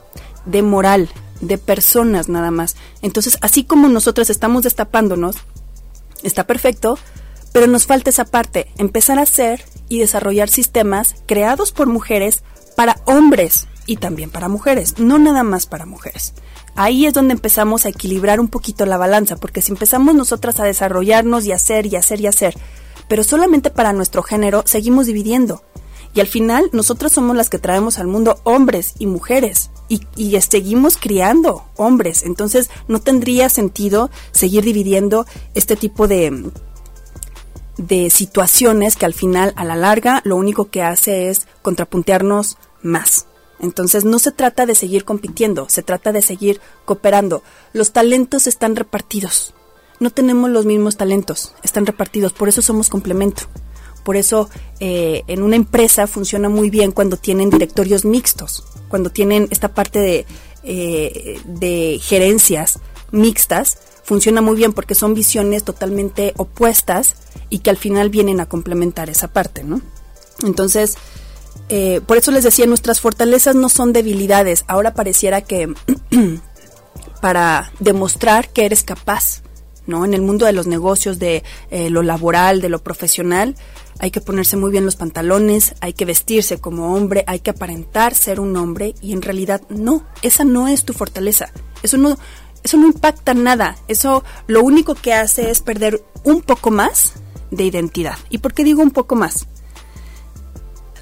[0.45, 1.09] de moral,
[1.41, 2.75] de personas nada más.
[3.01, 5.37] Entonces, así como nosotras estamos destapándonos,
[6.21, 6.99] está perfecto,
[7.53, 12.43] pero nos falta esa parte, empezar a hacer y desarrollar sistemas creados por mujeres
[12.75, 16.33] para hombres y también para mujeres, no nada más para mujeres.
[16.75, 20.65] Ahí es donde empezamos a equilibrar un poquito la balanza, porque si empezamos nosotras a
[20.65, 22.55] desarrollarnos y hacer y hacer y hacer,
[23.07, 25.63] pero solamente para nuestro género, seguimos dividiendo.
[26.13, 29.69] Y al final, nosotras somos las que traemos al mundo hombres y mujeres.
[29.89, 32.23] Y, y, seguimos criando hombres.
[32.23, 36.51] Entonces, no tendría sentido seguir dividiendo este tipo de,
[37.77, 43.27] de situaciones que al final, a la larga, lo único que hace es contrapuntearnos más.
[43.65, 47.43] Entonces no se trata de seguir compitiendo, se trata de seguir cooperando.
[47.73, 49.53] Los talentos están repartidos.
[49.99, 53.43] No tenemos los mismos talentos, están repartidos, por eso somos complemento.
[54.03, 54.49] Por eso
[54.79, 59.99] eh, en una empresa funciona muy bien cuando tienen directorios mixtos, cuando tienen esta parte
[59.99, 60.25] de,
[60.63, 62.79] eh, de gerencias
[63.11, 67.15] mixtas, funciona muy bien porque son visiones totalmente opuestas
[67.49, 69.81] y que al final vienen a complementar esa parte, ¿no?
[70.43, 70.97] Entonces,
[71.69, 74.65] eh, por eso les decía, nuestras fortalezas no son debilidades.
[74.67, 75.73] Ahora pareciera que
[77.21, 79.41] para demostrar que eres capaz,
[79.87, 80.05] ¿no?
[80.05, 83.55] En el mundo de los negocios, de eh, lo laboral, de lo profesional,
[83.99, 88.13] hay que ponerse muy bien los pantalones, hay que vestirse como hombre, hay que aparentar
[88.13, 91.51] ser un hombre y en realidad no, esa no es tu fortaleza.
[91.81, 92.17] Eso no,
[92.63, 93.77] eso no impacta nada.
[93.87, 97.13] Eso lo único que hace es perder un poco más
[97.51, 98.17] de identidad.
[98.29, 99.47] ¿Y por qué digo un poco más?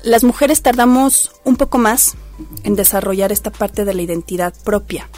[0.04, 2.16] Las mujeres tardamos un poco más
[2.64, 5.10] en desarrollar esta parte de la identidad propia.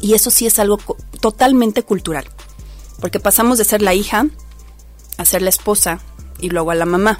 [0.00, 0.78] Y eso sí es algo
[1.20, 2.24] totalmente cultural.
[3.00, 4.26] Porque pasamos de ser la hija
[5.18, 6.00] a ser la esposa
[6.40, 7.18] y luego a la mamá.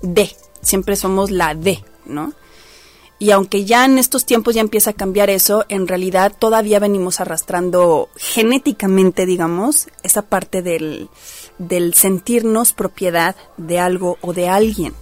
[0.00, 0.34] De.
[0.62, 2.32] Siempre somos la de, ¿no?
[3.18, 7.20] Y aunque ya en estos tiempos ya empieza a cambiar eso, en realidad todavía venimos
[7.20, 11.08] arrastrando genéticamente, digamos, esa parte del,
[11.58, 14.94] del sentirnos propiedad de algo o de alguien.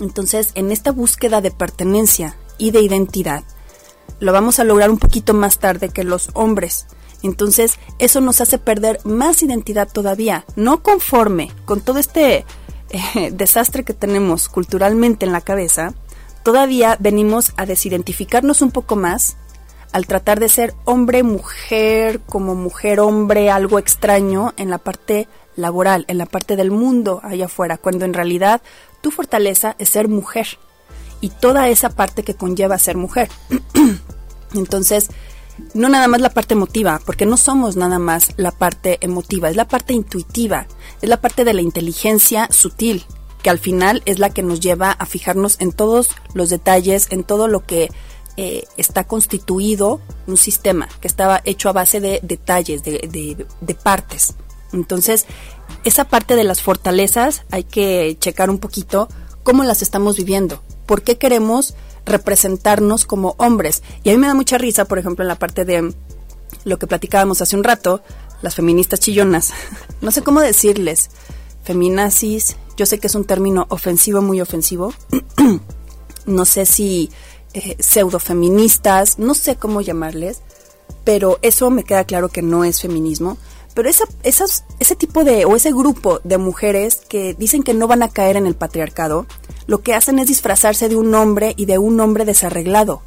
[0.00, 3.42] Entonces, en esta búsqueda de pertenencia y de identidad,
[4.20, 6.86] lo vamos a lograr un poquito más tarde que los hombres.
[7.22, 12.44] Entonces, eso nos hace perder más identidad todavía, no conforme con todo este
[12.90, 15.94] eh, desastre que tenemos culturalmente en la cabeza,
[16.42, 19.36] todavía venimos a desidentificarnos un poco más
[19.92, 26.04] al tratar de ser hombre, mujer, como mujer, hombre, algo extraño en la parte laboral,
[26.08, 28.62] en la parte del mundo allá afuera, cuando en realidad
[29.08, 30.58] tu fortaleza es ser mujer
[31.22, 33.30] y toda esa parte que conlleva ser mujer.
[34.54, 35.08] Entonces,
[35.72, 39.56] no nada más la parte emotiva, porque no somos nada más la parte emotiva, es
[39.56, 40.66] la parte intuitiva,
[41.00, 43.06] es la parte de la inteligencia sutil,
[43.42, 47.24] que al final es la que nos lleva a fijarnos en todos los detalles, en
[47.24, 47.88] todo lo que
[48.36, 54.34] eh, está constituido un sistema, que estaba hecho a base de detalles, de, de partes.
[54.72, 55.26] Entonces,
[55.84, 59.08] esa parte de las fortalezas hay que checar un poquito
[59.42, 63.82] cómo las estamos viviendo, por qué queremos representarnos como hombres.
[64.02, 65.94] Y a mí me da mucha risa, por ejemplo, en la parte de
[66.64, 68.02] lo que platicábamos hace un rato,
[68.42, 69.52] las feministas chillonas.
[70.00, 71.10] no sé cómo decirles,
[71.64, 74.92] feminazis, yo sé que es un término ofensivo, muy ofensivo.
[76.26, 77.10] no sé si
[77.54, 80.40] eh, pseudofeministas, no sé cómo llamarles,
[81.04, 83.38] pero eso me queda claro que no es feminismo.
[83.78, 87.86] Pero esa, esas, ese tipo de, o ese grupo de mujeres que dicen que no
[87.86, 89.24] van a caer en el patriarcado,
[89.68, 93.02] lo que hacen es disfrazarse de un hombre y de un hombre desarreglado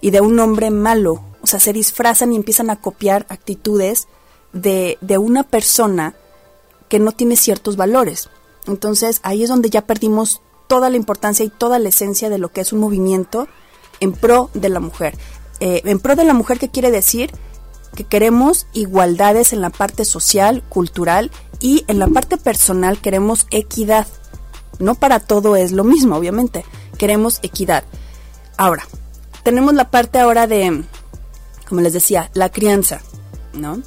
[0.00, 1.24] y de un hombre malo.
[1.42, 4.06] O sea, se disfrazan y empiezan a copiar actitudes
[4.52, 6.14] de, de una persona
[6.88, 8.30] que no tiene ciertos valores.
[8.68, 12.52] Entonces ahí es donde ya perdimos toda la importancia y toda la esencia de lo
[12.52, 13.48] que es un movimiento
[13.98, 15.18] en pro de la mujer.
[15.58, 17.32] Eh, en pro de la mujer, ¿qué quiere decir?
[17.94, 24.06] Que queremos igualdades en la parte social, cultural y en la parte personal queremos equidad.
[24.78, 26.64] No para todo es lo mismo, obviamente.
[26.98, 27.84] Queremos equidad.
[28.56, 28.84] Ahora,
[29.42, 30.84] tenemos la parte ahora de,
[31.68, 33.00] como les decía, la crianza,
[33.52, 33.80] ¿no?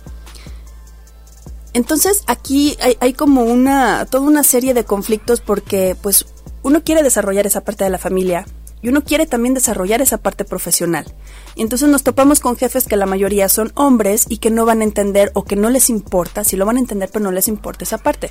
[1.74, 6.26] Entonces aquí hay, como una, toda una serie de conflictos porque pues
[6.64, 8.46] uno quiere desarrollar esa parte de la familia,
[8.86, 11.12] y uno quiere también desarrollar esa parte profesional.
[11.56, 14.82] Y entonces nos topamos con jefes que la mayoría son hombres y que no van
[14.82, 17.48] a entender o que no les importa, si lo van a entender pero no les
[17.48, 18.30] importa esa parte.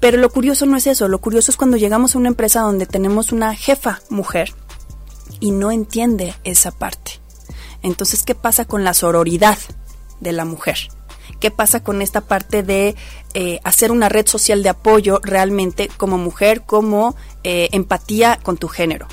[0.00, 2.86] Pero lo curioso no es eso, lo curioso es cuando llegamos a una empresa donde
[2.86, 4.54] tenemos una jefa mujer
[5.40, 7.20] y no entiende esa parte.
[7.82, 9.58] Entonces, ¿qué pasa con la sororidad
[10.20, 10.78] de la mujer?
[11.38, 12.96] ¿Qué pasa con esta parte de
[13.34, 17.14] eh, hacer una red social de apoyo realmente como mujer, como
[17.44, 19.06] eh, empatía con tu género?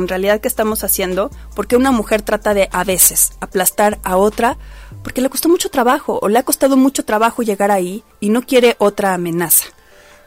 [0.00, 1.30] En realidad, ¿qué estamos haciendo?
[1.54, 4.58] Porque una mujer trata de, a veces, aplastar a otra
[5.02, 8.42] porque le costó mucho trabajo o le ha costado mucho trabajo llegar ahí y no
[8.42, 9.66] quiere otra amenaza.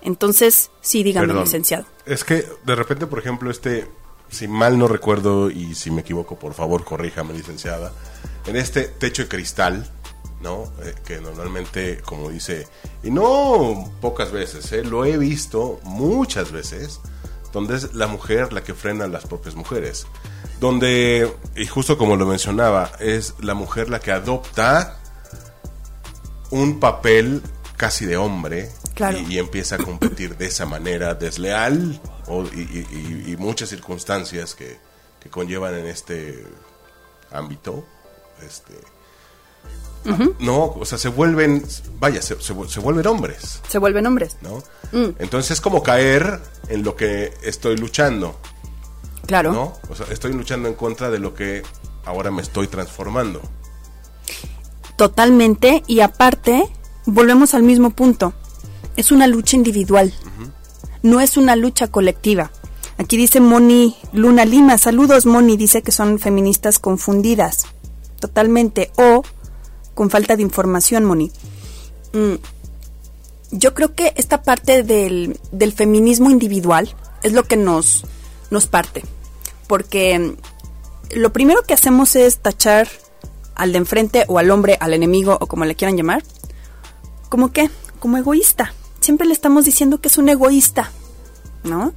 [0.01, 1.85] Entonces, sí, dígame, licenciado.
[2.05, 3.87] Es que de repente, por ejemplo, este,
[4.29, 7.93] si mal no recuerdo y si me equivoco, por favor, corríjame, licenciada,
[8.45, 9.89] en este techo de cristal,
[10.41, 10.65] ¿no?
[10.83, 12.67] Eh, que normalmente, como dice,
[13.01, 14.83] y no pocas veces, ¿eh?
[14.83, 16.99] lo he visto muchas veces,
[17.53, 20.07] donde es la mujer la que frena a las propias mujeres.
[20.59, 24.97] Donde, y justo como lo mencionaba, es la mujer la que adopta
[26.49, 27.41] un papel
[27.77, 28.71] casi de hombre
[29.27, 31.99] y, empieza a competir de esa manera desleal
[32.53, 34.77] y, muchas circunstancias que,
[35.19, 36.43] que conllevan en este
[37.31, 37.85] ámbito.
[38.45, 38.73] Este,
[40.39, 41.63] no, o sea, se vuelven,
[41.99, 42.35] vaya, se,
[42.79, 43.61] vuelven hombres.
[43.67, 44.37] Se vuelven hombres.
[44.41, 44.63] ¿No?
[44.91, 45.15] Mm.
[45.19, 46.39] Entonces es como caer
[46.69, 48.37] en lo que estoy luchando.
[49.25, 49.53] Claro.
[49.53, 49.73] ¿No?
[49.89, 51.63] O sea, estoy luchando en contra de lo que
[52.05, 53.41] ahora me estoy transformando.
[54.95, 56.69] Totalmente, y aparte,
[57.05, 58.33] volvemos al mismo punto.
[58.95, 60.13] Es una lucha individual,
[61.01, 62.51] no es una lucha colectiva.
[62.97, 67.65] Aquí dice Moni Luna Lima, saludos Moni, dice que son feministas confundidas,
[68.19, 69.23] totalmente, o
[69.93, 71.31] con falta de información, Moni.
[72.13, 72.35] Mm,
[73.51, 75.37] yo creo que esta parte del,
[75.75, 78.03] feminismo individual es lo que nos,
[78.49, 79.03] nos parte.
[79.67, 80.35] Porque
[81.11, 82.87] lo primero que hacemos es tachar
[83.55, 86.23] al de enfrente o al hombre, al enemigo o como le quieran llamar,
[87.29, 88.73] como que, como egoísta.
[88.99, 90.91] Siempre le estamos diciendo que es un egoísta,
[91.63, 91.93] ¿no?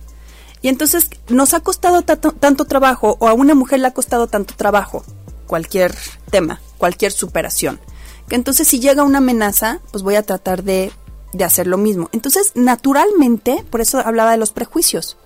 [0.60, 4.54] Y entonces nos ha costado tanto trabajo, o a una mujer le ha costado tanto
[4.54, 5.04] trabajo,
[5.46, 5.94] cualquier
[6.30, 7.80] tema, cualquier superación.
[8.28, 10.92] Que entonces si llega una amenaza, pues voy a tratar de,
[11.32, 12.08] de hacer lo mismo.
[12.12, 15.16] Entonces, naturalmente, por eso hablaba de los prejuicios,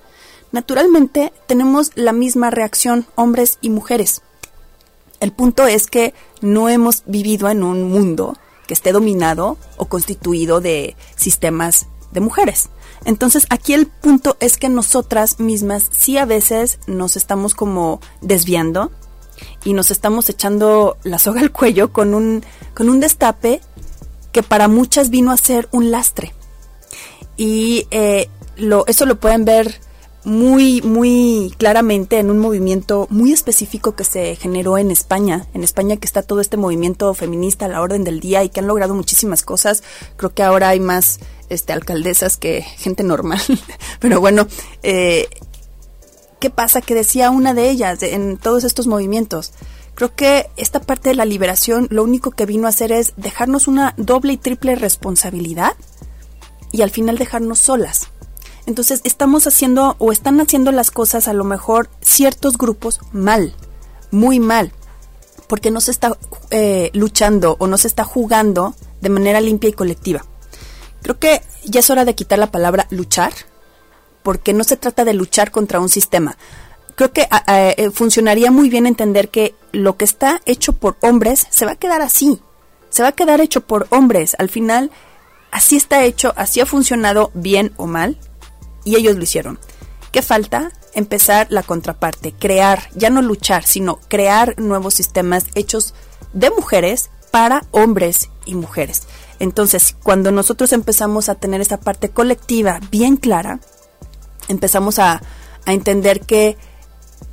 [0.53, 4.23] naturalmente tenemos la misma reacción hombres y mujeres.
[5.21, 10.61] El punto es que no hemos vivido en un mundo que esté dominado o constituido
[10.61, 12.71] de sistemas de mujeres.
[13.05, 18.93] Entonces aquí el punto es que nosotras mismas sí a veces nos estamos como desviando
[19.65, 23.61] y nos estamos echando la soga al cuello con un, con un destape
[24.33, 26.33] que para muchas vino a ser un lastre.
[27.37, 29.81] Y eh, lo, eso lo pueden ver
[30.25, 35.47] muy, muy claramente en un movimiento muy específico que se generó en España.
[35.55, 38.61] En España que está todo este movimiento feminista a la orden del día y que
[38.61, 39.83] han logrado muchísimas cosas.
[40.17, 43.41] Creo que ahora hay más este, alcaldesas que gente normal.
[44.01, 44.47] Pero bueno,
[44.83, 45.29] eh,
[46.41, 46.81] ¿qué pasa?
[46.81, 49.53] Que decía una de ellas en todos estos movimientos.
[49.95, 53.69] Creo que esta parte de la liberación lo único que vino a hacer es dejarnos
[53.69, 55.75] una doble y triple responsabilidad
[56.73, 58.09] y al final dejarnos solas.
[58.67, 63.55] Entonces estamos haciendo o están haciendo las cosas a lo mejor ciertos grupos mal,
[64.11, 64.73] muy mal,
[65.49, 66.17] porque no se está
[66.51, 70.25] eh, luchando o no se está jugando de manera limpia y colectiva.
[71.03, 73.33] Creo que ya es hora de quitar la palabra luchar
[74.23, 76.37] porque no se trata de luchar contra un sistema.
[76.95, 81.65] Creo que eh, funcionaría muy bien entender que lo que está hecho por hombres se
[81.65, 82.41] va a quedar así,
[82.91, 84.37] se va a quedar hecho por hombres.
[84.39, 84.91] Al final,
[85.51, 88.19] así está hecho, así ha funcionado bien o mal,
[88.85, 89.59] y ellos lo hicieron.
[90.13, 90.73] ¿Qué falta?
[90.93, 95.95] Empezar la contraparte, crear, ya no luchar, sino crear nuevos sistemas hechos
[96.33, 99.03] de mujeres para hombres y mujeres.
[99.39, 103.61] Entonces, cuando nosotros empezamos a tener esa parte colectiva bien clara,
[104.51, 105.23] empezamos a,
[105.67, 106.57] entender que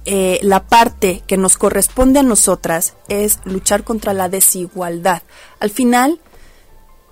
[0.06, 5.24] eh, la parte que nos corresponde a nosotras es luchar contra la desigualdad.
[5.60, 6.20] Al final,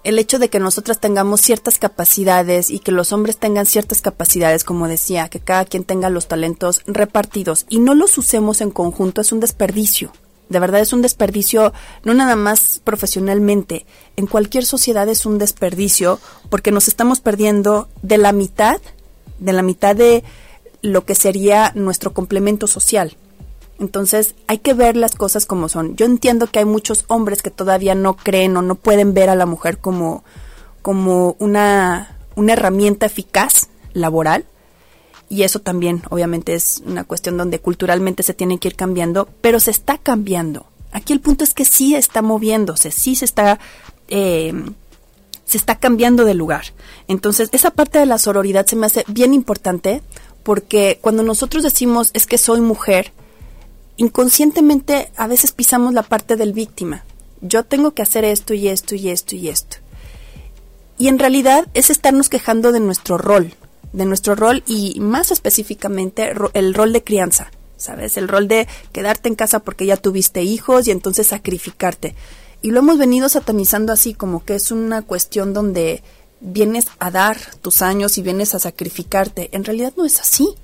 [0.04, 4.64] el hecho de que nosotras tengamos ciertas capacidades y que los hombres tengan ciertas capacidades,
[4.64, 9.22] como decía, que cada quien tenga los talentos repartidos y no los usemos en conjunto
[9.22, 10.12] es un desperdicio.
[10.48, 16.20] De verdad es un desperdicio, no nada más profesionalmente, en cualquier sociedad es un desperdicio
[16.52, 18.80] porque nos estamos perdiendo de la mitad
[19.40, 20.24] de la mitad de
[20.82, 23.18] lo que sería nuestro complemento social.
[23.80, 25.96] Entonces hay que ver las cosas como son.
[25.96, 29.36] Yo entiendo que hay muchos hombres que todavía no creen o no pueden ver a
[29.36, 30.24] la mujer como,
[30.82, 34.46] como una, una herramienta eficaz laboral.
[35.28, 39.60] Y eso también obviamente es una cuestión donde culturalmente se tiene que ir cambiando, pero
[39.60, 40.68] se está cambiando.
[40.92, 43.60] Aquí el punto es que sí está moviéndose, sí se está
[44.08, 44.54] eh,
[45.46, 46.66] se está cambiando de lugar.
[47.08, 50.02] Entonces, esa parte de la sororidad se me hace bien importante
[50.44, 53.14] porque cuando nosotros decimos es que soy mujer,
[53.98, 57.04] inconscientemente a veces pisamos la parte del víctima.
[57.42, 59.78] yo tengo que hacer esto y esto y esto y esto.
[60.98, 63.54] Y en realidad es estarnos quejando de nuestro rol,
[63.94, 68.18] de nuestro rol y más específicamente el rol de crianza, ¿sabes?
[68.18, 72.16] El rol de quedarte en casa porque ya tuviste hijos y entonces sacrificarte.
[72.66, 76.02] Y lo hemos venido satanizando así, como que es una cuestión donde
[76.40, 79.50] vienes a dar tus años y vienes a sacrificarte.
[79.52, 80.56] En realidad no es así,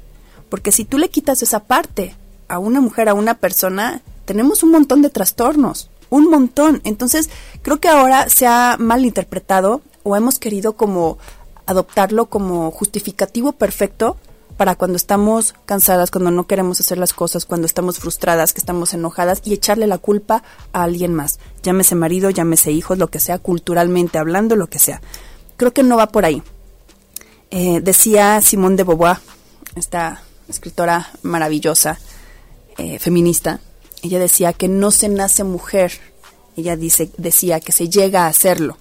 [0.50, 2.16] porque si tú le quitas esa parte
[2.48, 6.82] a una mujer, a una persona, tenemos un montón de trastornos, un montón.
[6.86, 7.30] Entonces,
[7.62, 11.20] creo que ahora se ha malinterpretado o hemos querido como
[11.68, 14.18] adoptarlo como justificativo perfecto
[14.62, 18.93] para cuando estamos cansadas, cuando no queremos hacer las cosas, cuando estamos frustradas, que estamos
[18.93, 23.39] enojadas y echarle la culpa a alguien más, llámese marido, llámese hijos, lo que sea,
[23.39, 25.02] culturalmente hablando, lo que sea.
[25.58, 26.43] Creo que no va por ahí.
[27.50, 29.17] Eh, decía Simone de Beauvoir,
[29.76, 31.97] esta escritora maravillosa,
[32.78, 33.62] eh, feminista,
[34.04, 35.93] ella decía que no se nace mujer,
[36.56, 38.78] ella dice, decía que se llega a hacerlo.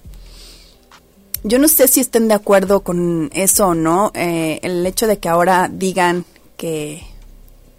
[1.43, 4.11] Yo no sé si estén de acuerdo con eso o no.
[4.13, 6.25] Eh, el hecho de que ahora digan
[6.55, 7.03] que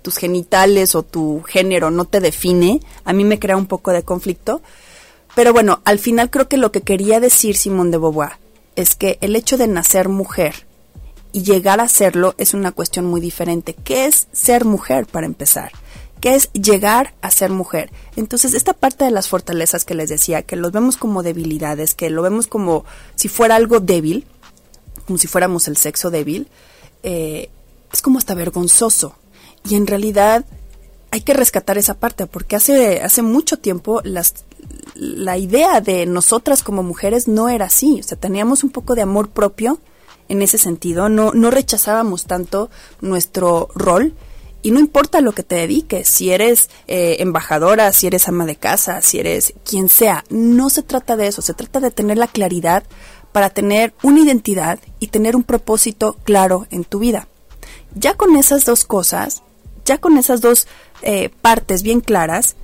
[0.03, 4.03] tus genitales o tu género no te define, a mí me crea un poco de
[4.03, 4.63] conflicto.
[5.35, 8.33] Pero bueno, al final creo que lo que quería decir Simón de Beauvoir
[8.77, 10.67] es que el hecho de nacer mujer
[11.33, 13.75] y llegar a serlo es una cuestión muy diferente.
[13.75, 15.73] ¿Qué es ser mujer para empezar?
[16.23, 17.91] Que es llegar a ser mujer.
[18.15, 22.11] Entonces, esta parte de las fortalezas que les decía, que los vemos como debilidades, que
[22.11, 22.85] lo vemos como
[23.17, 24.25] si fuera algo débil,
[25.05, 26.47] como si fuéramos el sexo débil,
[27.03, 27.51] eh,
[27.93, 29.17] es como hasta vergonzoso.
[29.69, 30.45] Y en realidad
[31.11, 34.45] hay que rescatar esa parte, porque hace, hace mucho tiempo las,
[34.95, 37.99] la idea de nosotras como mujeres no era así.
[37.99, 39.81] O sea, teníamos un poco de amor propio
[40.29, 44.15] en ese sentido, no, no rechazábamos tanto nuestro rol
[44.63, 48.57] y no importa lo que te dediques, si eres eh, embajadora, si eres ama de
[48.57, 52.29] casa, si eres quien sea, no se trata de eso, se trata de tener la
[52.29, 52.85] claridad
[53.33, 57.29] para tener una identidad y tener un propósito claro en tu vida.
[57.95, 59.43] Ya con esas dos cosas,
[59.85, 60.69] ya con esas dos
[61.03, 62.55] eh, partes bien claras,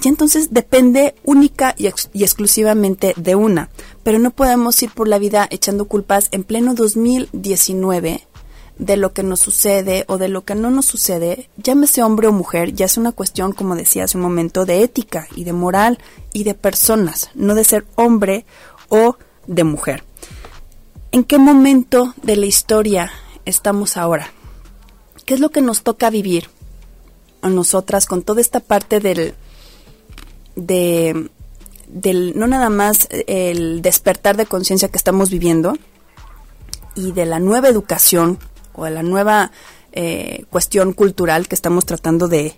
[0.00, 3.68] ya entonces depende única y, y, exclusivamente de una.
[4.04, 8.27] Pero no podemos ir por la vida echando culpas en pleno 2019
[8.78, 12.32] de lo que nos sucede o de lo que no nos sucede, llámese hombre o
[12.32, 15.98] mujer, ya es una cuestión, como decía hace un momento, de ética y de moral
[16.32, 18.46] y de personas, no de ser hombre
[18.88, 20.04] o de mujer.
[21.10, 23.10] ¿En qué momento de la historia
[23.44, 24.32] estamos ahora?
[25.24, 26.48] ¿Qué es lo que nos toca vivir
[27.42, 29.34] a nosotras con toda esta parte del,
[30.54, 31.30] de,
[31.88, 35.76] del, no nada más el despertar de conciencia que estamos viviendo
[36.94, 38.38] y de la nueva educación
[38.74, 39.50] o a la nueva
[39.92, 42.54] eh, cuestión cultural que estamos tratando de,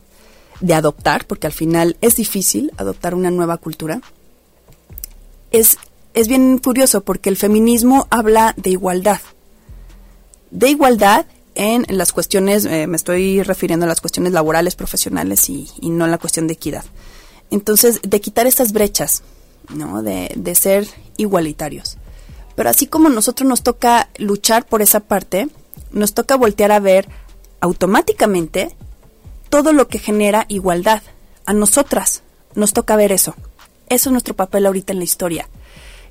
[0.61, 4.01] de adoptar, porque al final es difícil adoptar una nueva cultura,
[5.51, 5.79] es,
[6.14, 9.20] es bien curioso porque el feminismo habla de igualdad.
[10.51, 15.68] De igualdad en las cuestiones, eh, me estoy refiriendo a las cuestiones laborales, profesionales y,
[15.81, 16.85] y, no en la cuestión de equidad.
[17.51, 19.23] Entonces, de quitar estas brechas,
[19.75, 20.03] ¿no?
[20.03, 21.96] De, de ser igualitarios.
[22.55, 25.49] Pero así como nosotros nos toca luchar por esa parte,
[25.92, 27.09] nos toca voltear a ver
[27.61, 28.76] automáticamente
[29.48, 31.03] todo lo que genera igualdad.
[31.44, 32.22] A nosotras
[32.55, 33.35] nos toca ver eso.
[33.88, 35.48] Eso es nuestro papel ahorita en la historia.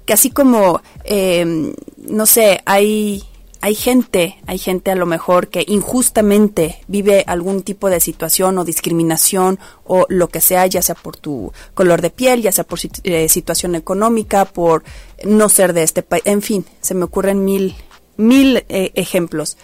[0.05, 3.23] Que así como, eh, no sé, hay,
[3.61, 8.65] hay gente, hay gente a lo mejor que injustamente vive algún tipo de situación o
[8.65, 12.79] discriminación o lo que sea, ya sea por tu color de piel, ya sea por
[13.03, 14.83] eh, situación económica, por
[15.23, 17.75] no ser de este país, en fin, se me ocurren mil,
[18.19, 19.57] mil eh, ejemplos.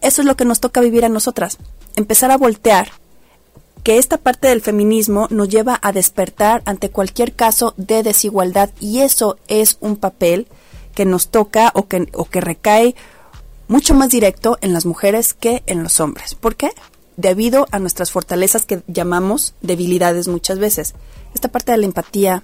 [0.00, 1.58] Eso es lo que nos toca vivir a nosotras.
[1.96, 2.92] Empezar a voltear
[3.82, 9.00] que esta parte del feminismo nos lleva a despertar ante cualquier caso de desigualdad y
[9.00, 10.46] eso es un papel
[10.94, 12.94] que nos toca o que, o que recae
[13.68, 16.34] mucho más directo en las mujeres que en los hombres.
[16.34, 16.70] ¿Por qué?
[17.16, 20.94] Debido a nuestras fortalezas que llamamos debilidades muchas veces.
[21.34, 22.42] Esta parte de la empatía,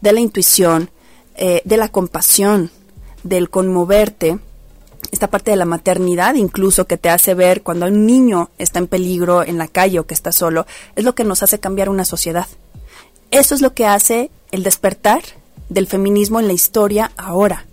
[0.00, 0.90] de la intuición,
[1.36, 2.70] eh, de la compasión,
[3.22, 4.38] del conmoverte,
[5.10, 8.86] esta parte de la maternidad incluso que te hace ver cuando un niño está en
[8.86, 12.04] peligro en la calle o que está solo, es lo que nos hace cambiar una
[12.04, 12.46] sociedad.
[13.30, 15.22] Eso es lo que hace el despertar
[15.68, 17.66] del feminismo en la historia ahora,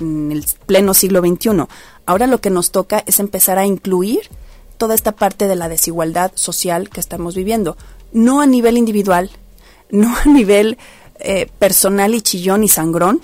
[0.00, 1.66] en el pleno siglo XXI.
[2.06, 4.28] Ahora lo que nos toca es empezar a incluir
[4.76, 7.76] toda esta parte de la desigualdad social que estamos viviendo,
[8.12, 9.30] no a nivel individual,
[9.90, 10.78] no a nivel
[11.18, 13.20] eh, personal y chillón y sangrón,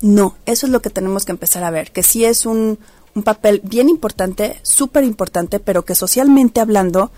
[0.00, 2.78] no, eso es lo que tenemos que empezar a ver, que sí es un,
[3.14, 7.10] un papel bien importante, súper importante, pero que socialmente hablando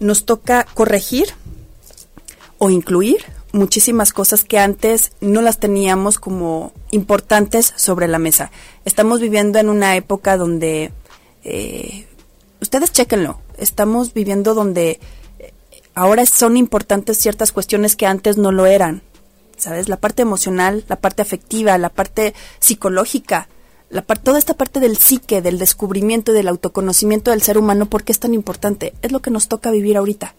[0.00, 1.28] nos toca corregir
[2.58, 8.50] o incluir muchísimas cosas que antes no las teníamos como importantes sobre la mesa.
[8.84, 10.92] Estamos viviendo en una época donde,
[11.44, 12.06] eh,
[12.60, 15.00] ustedes chequenlo, estamos viviendo donde
[15.38, 15.52] eh,
[15.94, 19.02] ahora son importantes ciertas cuestiones que antes no lo eran.
[19.56, 19.88] ¿Sabes?
[19.88, 23.48] La parte emocional, la parte afectiva, la parte psicológica,
[23.88, 28.04] la toda esta parte del psique, del descubrimiento y del autoconocimiento del ser humano, ¿por
[28.04, 28.94] qué es tan importante?
[29.02, 30.34] Es lo que nos toca vivir ahorita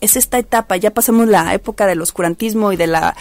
[0.00, 3.16] es esta etapa, ya pasamos la época del oscurantismo y de la,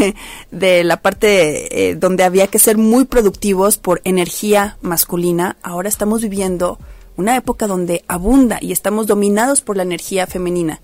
[0.50, 6.22] de la parte eh, donde había que ser muy productivos por energía masculina, ahora estamos
[6.22, 6.78] viviendo
[7.16, 10.80] una época donde abunda y estamos dominados por la energía femenina.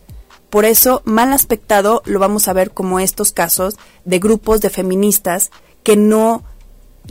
[0.51, 5.51] Por eso, mal aspectado lo vamos a ver como estos casos de grupos de feministas
[5.83, 6.43] que no,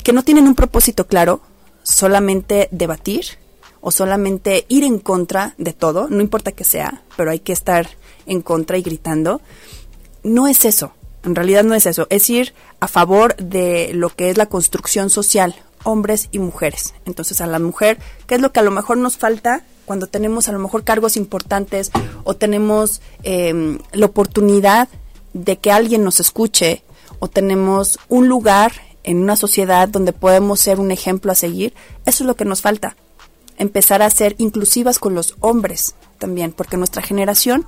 [0.04, 1.42] que no tienen un propósito claro,
[1.84, 3.38] solamente debatir
[3.80, 7.88] o solamente ir en contra de todo, no importa que sea, pero hay que estar
[8.26, 9.40] en contra y gritando.
[10.24, 14.30] No es eso, en realidad no es eso, es ir a favor de lo que
[14.30, 16.96] es la construcción social, hombres y mujeres.
[17.06, 20.50] Entonces a la mujer, ¿qué es lo que a lo mejor nos falta cuando tenemos
[20.50, 21.92] a lo mejor cargos importantes
[22.26, 24.90] o tenemos em, la oportunidad
[25.34, 26.84] de que alguien nos escuche
[27.20, 28.74] o tenemos un lugar
[29.04, 31.74] en una sociedad donde podemos ser un ejemplo a seguir?
[32.06, 32.98] Eso es lo que nos falta.
[33.58, 37.66] Empezar a ser inclusivas con los hombres también, porque nuestra generación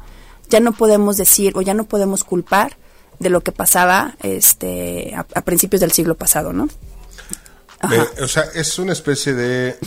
[0.49, 2.75] ya no podemos decir o ya no podemos culpar
[3.19, 6.67] de lo que pasaba este a, principios del siglo pasado, ¿no?
[7.89, 9.77] Eh, o sea, es una especie de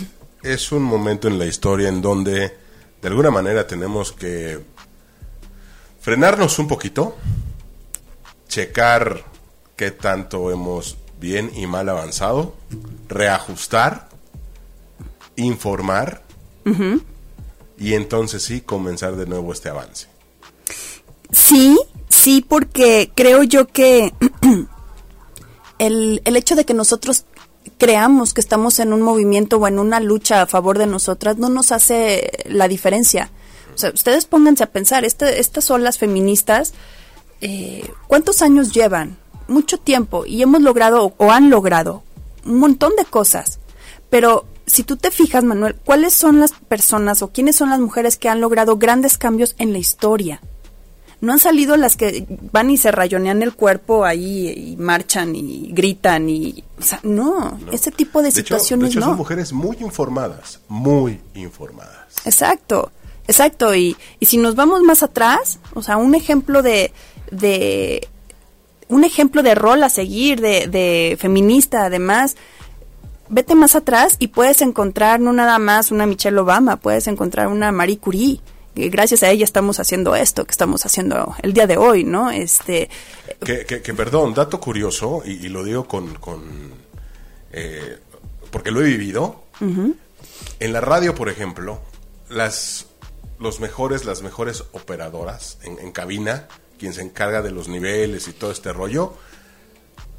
[0.42, 2.56] es un momento en la historia en donde
[3.00, 4.60] de alguna manera tenemos que
[6.00, 7.16] frenarnos un poquito,
[8.48, 9.24] checar
[9.76, 12.54] qué tanto hemos bien y mal avanzado,
[13.08, 14.08] reajustar,
[15.36, 16.22] informar
[17.78, 20.08] y entonces sí comenzar de nuevo este avance.
[21.30, 21.78] Sí,
[22.08, 24.12] sí, porque creo yo que
[25.78, 27.24] el, el hecho de que nosotros
[27.78, 31.48] creamos que estamos en un movimiento o en una lucha a favor de nosotras no
[31.48, 33.30] nos hace la diferencia.
[33.74, 36.74] O sea, ustedes pónganse a pensar, este, estas olas feministas,
[37.40, 39.16] eh, ¿cuántos años llevan?
[39.48, 42.02] Mucho tiempo y hemos logrado o han logrado
[42.44, 43.58] un montón de cosas.
[44.10, 48.16] Pero si tú te fijas, Manuel, ¿cuáles son las personas o quiénes son las mujeres
[48.16, 50.40] que han logrado grandes cambios en la historia?
[51.22, 55.70] No han salido las que van y se rayonean el cuerpo ahí y marchan y
[55.72, 59.06] gritan y o sea no, ese tipo de, situaciones hecho, no.
[59.06, 62.16] son mujeres muy informadas muy informadas.
[62.24, 62.90] Exacto
[63.28, 66.92] exacto y, y si nos vamos más atrás o sea un ejemplo de
[67.30, 68.08] de
[68.88, 72.36] un ejemplo de rol a seguir de, de feminista además
[73.28, 77.70] vete más atrás y puedes encontrar no nada más una Michelle Obama puedes encontrar una
[77.70, 78.40] Marie Curie
[78.74, 82.30] gracias a ella estamos haciendo esto que estamos haciendo el día de hoy, ¿no?
[82.30, 82.88] Este
[83.44, 86.72] que, que, perdón, dato curioso y, lo digo con, con
[87.52, 87.98] eh,
[88.50, 89.42] porque lo he vivido.
[90.58, 91.80] En la radio, por ejemplo,
[92.28, 92.86] las
[93.38, 96.48] los mejores, las mejores operadoras en, en cabina,
[96.78, 99.14] quien se encarga de los niveles y todo este rollo,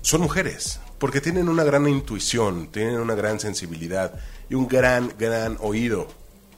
[0.02, 4.14] son mujeres, porque tienen una gran intuición, tienen una gran sensibilidad
[4.50, 6.08] y un gran, gran oído.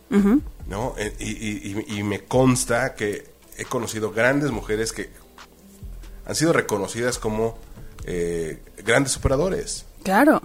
[0.10, 0.96] ¿No?
[0.98, 3.26] Eh, y, me consta que
[3.58, 5.10] he conocido grandes mujeres que
[6.26, 7.58] han sido reconocidas como
[8.06, 9.86] eh, grandes operadores.
[10.04, 10.42] Claro,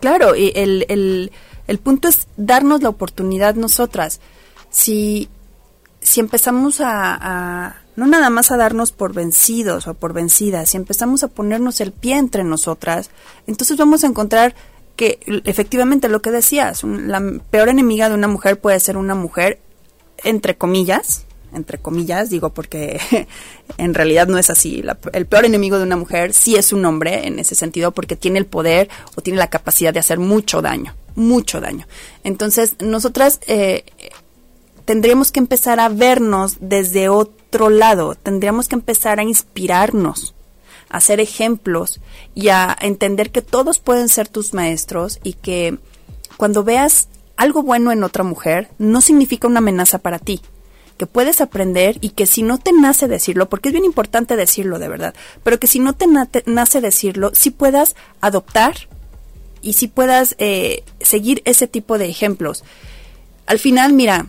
[0.00, 1.32] claro, y el, el,
[1.66, 4.20] el punto es darnos la oportunidad nosotras.
[4.70, 5.28] Si,
[6.00, 10.76] si empezamos a, a, no nada más a darnos por vencidos o por vencidas, si
[10.76, 13.10] empezamos a ponernos el pie entre nosotras,
[13.46, 14.54] entonces vamos a encontrar
[15.00, 19.58] que efectivamente lo que decías, la peor enemiga de una mujer puede ser una mujer,
[20.24, 21.24] entre comillas,
[21.54, 23.00] entre comillas, digo porque
[23.78, 24.84] en realidad no es así.
[25.14, 28.38] el peor enemigo de una mujer sí es un hombre en ese sentido porque tiene
[28.38, 31.86] el poder o tiene la capacidad de hacer mucho daño, mucho daño.
[32.22, 33.84] Entonces, nosotras eh,
[34.84, 40.34] tendríamos que empezar a vernos desde otro lado, tendríamos que empezar a inspirarnos
[40.90, 42.00] a ser ejemplos
[42.34, 45.78] y a entender que todos pueden ser tus maestros y que
[46.36, 50.42] cuando veas algo bueno en otra mujer no significa una amenaza para ti,
[50.98, 54.78] que puedes aprender y que si no te nace decirlo, porque es bien importante decirlo
[54.78, 56.06] de verdad, pero que si no te
[56.44, 58.74] nace decirlo, sí puedas adoptar
[59.62, 62.64] y si puedas eh, seguir ese tipo de ejemplos.
[63.46, 64.26] Al final, mira,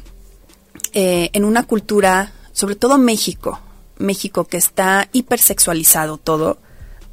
[0.94, 3.60] eh, en una cultura, sobre todo México,
[4.02, 6.58] México que está hipersexualizado todo,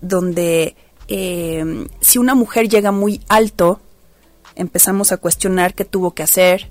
[0.01, 0.77] donde
[1.09, 3.81] eh, si una mujer llega muy alto,
[4.55, 6.71] empezamos a cuestionar qué tuvo que hacer,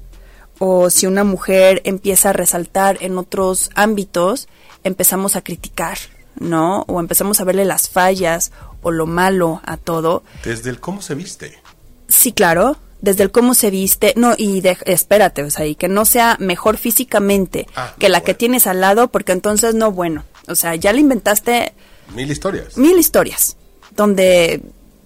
[0.60, 4.48] o si una mujer empieza a resaltar en otros ámbitos,
[4.84, 5.98] empezamos a criticar,
[6.36, 6.82] ¿no?
[6.88, 8.52] O empezamos a verle las fallas
[8.82, 10.24] o lo malo a todo.
[10.44, 11.62] Desde el cómo se viste.
[12.08, 15.88] Sí, claro, desde el cómo se viste, no, y de, espérate, o sea, y que
[15.88, 18.26] no sea mejor físicamente Ah, que la bueno.
[18.26, 21.74] que tienes al lado, porque entonces no, bueno, o sea, ya le inventaste
[22.16, 22.78] Mil historias.
[22.78, 23.56] mil historias,
[23.96, 24.62] donde,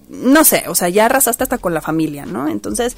[0.08, 2.48] no sé, o sea, ya arrasaste hasta con la familia, ¿no?
[2.48, 2.96] Entonces,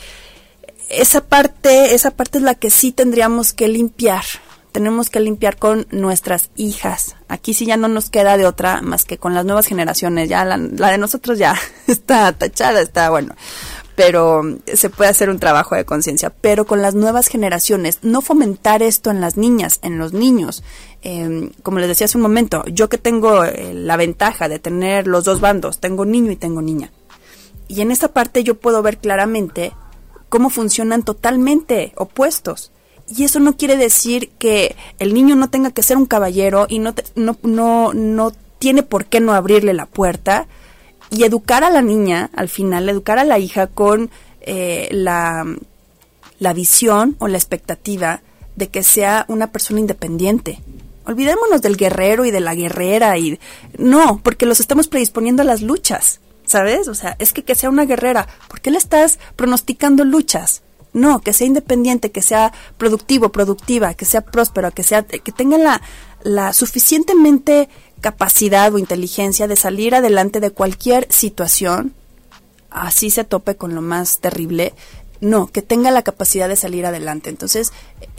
[0.90, 4.24] esa parte, esa parte es la que sí tendríamos que limpiar.
[4.72, 7.14] Tenemos que limpiar con nuestras hijas.
[7.28, 10.28] Aquí sí ya no nos queda de otra más que con las nuevas generaciones.
[10.28, 11.54] Ya la, la de nosotros ya
[11.86, 13.34] está tachada, está bueno.
[13.96, 16.30] Pero mm, se puede hacer un trabajo de conciencia.
[16.30, 20.62] Pero con las nuevas generaciones, no fomentar esto en las niñas, en los niños.
[21.02, 25.06] Eh, como les decía hace un momento, yo que tengo eh, la ventaja de tener
[25.06, 26.90] los dos bandos, tengo niño y tengo niña.
[27.68, 29.72] Y en esta parte yo puedo ver claramente
[30.28, 32.72] cómo funcionan totalmente opuestos.
[33.06, 36.78] Y eso no quiere decir que el niño no tenga que ser un caballero y
[36.78, 40.46] no, te- no, no, no tiene por qué no abrirle la puerta
[41.14, 44.10] y educar a la niña, al final, educar a la hija con
[44.40, 45.46] eh, la,
[46.38, 48.22] la visión o la expectativa
[48.56, 50.60] de que sea una persona independiente.
[51.06, 53.38] Olvidémonos del guerrero y de la guerrera y
[53.78, 56.88] no, porque los estamos predisponiendo a las luchas, ¿sabes?
[56.88, 60.62] O sea, es que que sea una guerrera, ¿por qué le estás pronosticando luchas?
[60.92, 65.58] No, que sea independiente, que sea productivo, productiva, que sea próspero, que sea que tenga
[65.58, 65.82] la,
[66.22, 67.68] la suficientemente
[68.04, 71.94] capacidad o inteligencia de salir adelante de cualquier situación
[72.74, 74.74] así se tope con lo más terrible,
[75.20, 77.30] no, que tenga la capacidad de salir adelante.
[77.30, 77.72] Entonces,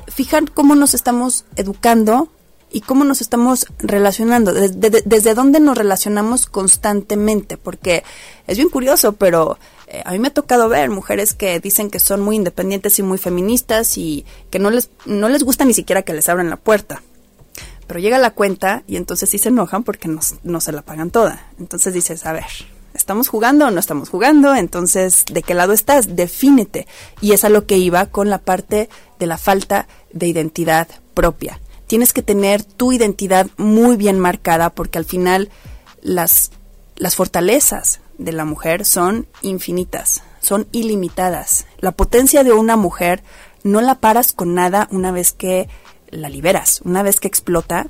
[0.08, 2.30] fijar cómo nos estamos educando
[2.72, 8.04] y cómo nos estamos relacionando, desde, desde dónde nos relacionamos constantemente, porque
[8.48, 12.00] es bien curioso, pero eh, a mí me ha tocado ver mujeres que dicen que
[12.00, 16.02] son muy independientes y muy feministas y que no les, no les gusta ni siquiera
[16.02, 17.04] que les abran la puerta.
[17.88, 21.12] Pero llega la cuenta y entonces sí se enojan porque no, no se la pagan
[21.12, 21.48] toda.
[21.60, 22.46] Entonces dices, a ver,
[22.94, 24.56] ¿estamos jugando o no estamos jugando?
[24.56, 26.16] Entonces, ¿de qué lado estás?
[26.16, 26.88] Defínete.
[27.22, 31.60] Y es a lo que iba con la parte de la falta de identidad propia.
[31.88, 35.50] Tienes que tener tu identidad muy bien marcada porque al final
[36.02, 36.52] las,
[36.96, 41.66] las fortalezas de la mujer son infinitas, son ilimitadas.
[41.80, 43.24] La potencia de una mujer
[43.64, 45.68] no la paras con nada una vez que
[46.10, 47.88] la liberas, una vez que explota,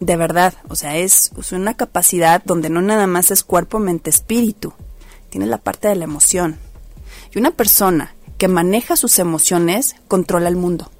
[0.00, 4.72] de verdad, o sea, es, una capacidad donde no nada más es cuerpo, mente, espíritu,
[5.28, 6.58] tiene la parte de la emoción.
[7.32, 10.90] Y una persona que maneja sus emociones controla el mundo.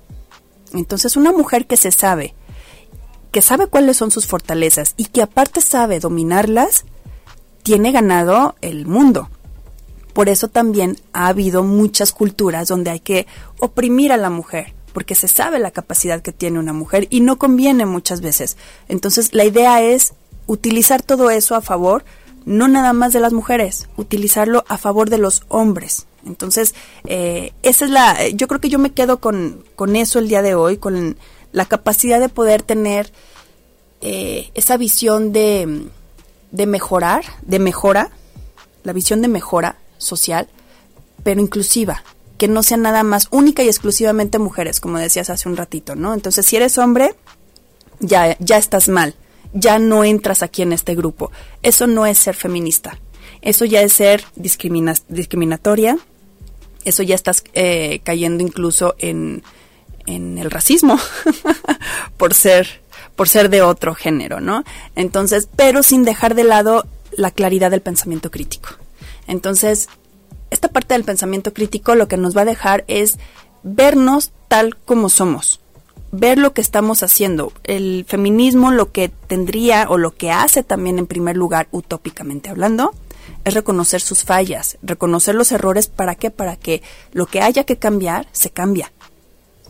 [0.74, 2.34] Entonces, una mujer que se sabe,
[3.32, 6.84] que sabe cuáles son sus fortalezas y que aparte sabe dominarlas,
[7.62, 9.30] tiene ganado el mundo.
[10.12, 13.26] Por eso también ha habido muchas culturas donde hay que
[13.58, 17.38] oprimir a la mujer, porque se sabe la capacidad que tiene una mujer y no
[17.38, 18.56] conviene muchas veces.
[18.88, 20.14] Entonces la idea es
[20.46, 22.04] utilizar todo eso a favor,
[22.44, 26.06] no nada más de las mujeres, utilizarlo a favor de los hombres.
[26.26, 26.74] Entonces,
[27.04, 30.42] eh, esa es la, yo creo que yo me quedo con, con eso el día
[30.42, 31.16] de hoy, con
[31.52, 33.12] la capacidad de poder tener
[34.00, 35.86] eh, esa visión de,
[36.50, 38.10] de mejorar, de mejora,
[38.82, 40.48] la visión de mejora social,
[41.22, 42.02] pero inclusiva,
[42.40, 46.14] que no sea nada más única y exclusivamente mujeres, como decías hace un ratito, ¿no?
[46.14, 47.14] Entonces, si eres hombre,
[47.98, 49.14] ya, ya estás mal,
[49.52, 51.30] ya no entras aquí en este grupo.
[51.62, 52.98] Eso no es ser feminista,
[53.42, 55.98] eso ya es ser discrimina discriminatoria,
[56.86, 59.42] eso ya estás eh, cayendo incluso en,
[60.06, 60.98] en el racismo
[62.16, 62.80] por ser
[63.16, 64.64] por ser de otro género, ¿no?
[64.96, 68.70] Entonces, pero sin dejar de lado la claridad del pensamiento crítico.
[69.26, 69.90] Entonces,
[70.50, 73.18] esta parte del pensamiento crítico lo que nos va a dejar es
[73.62, 75.60] vernos tal como somos,
[76.12, 77.52] ver lo que estamos haciendo.
[77.64, 82.92] El feminismo lo que tendría o lo que hace también en primer lugar, utópicamente hablando,
[83.44, 86.30] es reconocer sus fallas, reconocer los errores, ¿para qué?
[86.30, 86.82] Para que
[87.12, 88.92] lo que haya que cambiar, se cambia.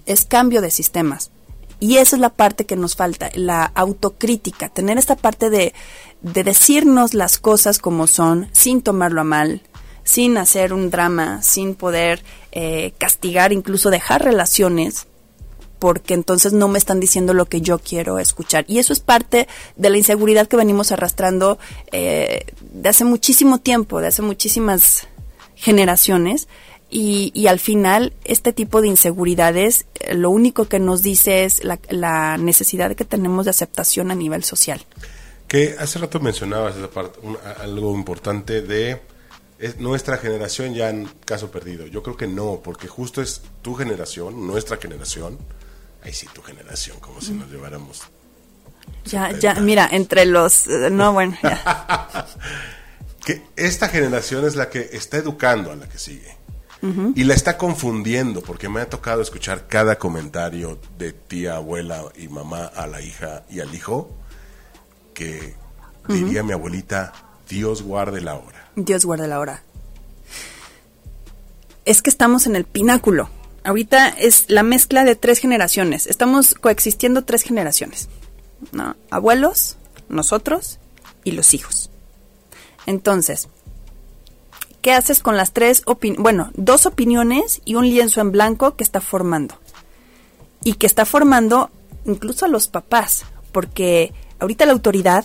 [0.06, 1.30] Es cambio de sistemas.
[1.78, 5.72] Y esa es la parte que nos falta, la autocrítica, tener esta parte de,
[6.20, 9.62] de decirnos las cosas como son, sin tomarlo a mal,
[10.05, 12.22] sin hacer un drama, sin poder
[12.53, 15.07] eh, castigar, incluso dejar relaciones,
[15.78, 18.64] porque entonces no me están diciendo lo que yo quiero escuchar.
[18.68, 21.59] Y eso es parte de la inseguridad que venimos arrastrando
[21.90, 25.09] eh, de hace muchísimo tiempo, de hace muchísimas
[25.55, 26.48] generaciones.
[26.92, 31.78] Y, al final, este tipo de inseguridades, eh, lo único que nos dice es la,
[31.88, 34.84] la, necesidad que tenemos de aceptación a nivel social.
[35.46, 39.01] Que hace rato mencionabas esa parte, un, algo importante de
[39.61, 41.86] es nuestra generación ya en caso perdido.
[41.86, 45.38] Yo creo que no, porque justo es tu generación, nuestra generación.
[46.02, 48.00] Ahí sí, tu generación, como si nos lleváramos
[49.04, 50.66] Ya, ya, mira, entre los...
[50.66, 52.26] eh, no, bueno, ya.
[53.22, 56.40] que esta generación es la que está educando a la que sigue.
[57.14, 62.28] Y la está confundiendo, porque me ha tocado escuchar cada comentario de tía, abuela y
[62.28, 64.16] mamá a la hija y al hijo,
[65.12, 65.54] que
[66.08, 67.12] diría mi abuelita,
[67.46, 68.59] Dios guarde la hora.
[68.84, 69.62] Dios guarde la hora.
[71.84, 73.30] Es que estamos en el pináculo.
[73.64, 76.06] Ahorita es la mezcla de tres generaciones.
[76.06, 78.08] Estamos coexistiendo tres generaciones.
[79.10, 79.76] Abuelos,
[80.08, 80.78] nosotros
[81.24, 81.90] y los hijos.
[82.86, 83.48] Entonces,
[84.82, 86.22] ¿qué haces con las tres opiniones?
[86.22, 89.56] Bueno, dos opiniones y un lienzo en blanco que está formando.
[90.64, 91.70] Y que está formando
[92.06, 93.24] incluso a los papás.
[93.52, 95.24] Porque ahorita la autoridad,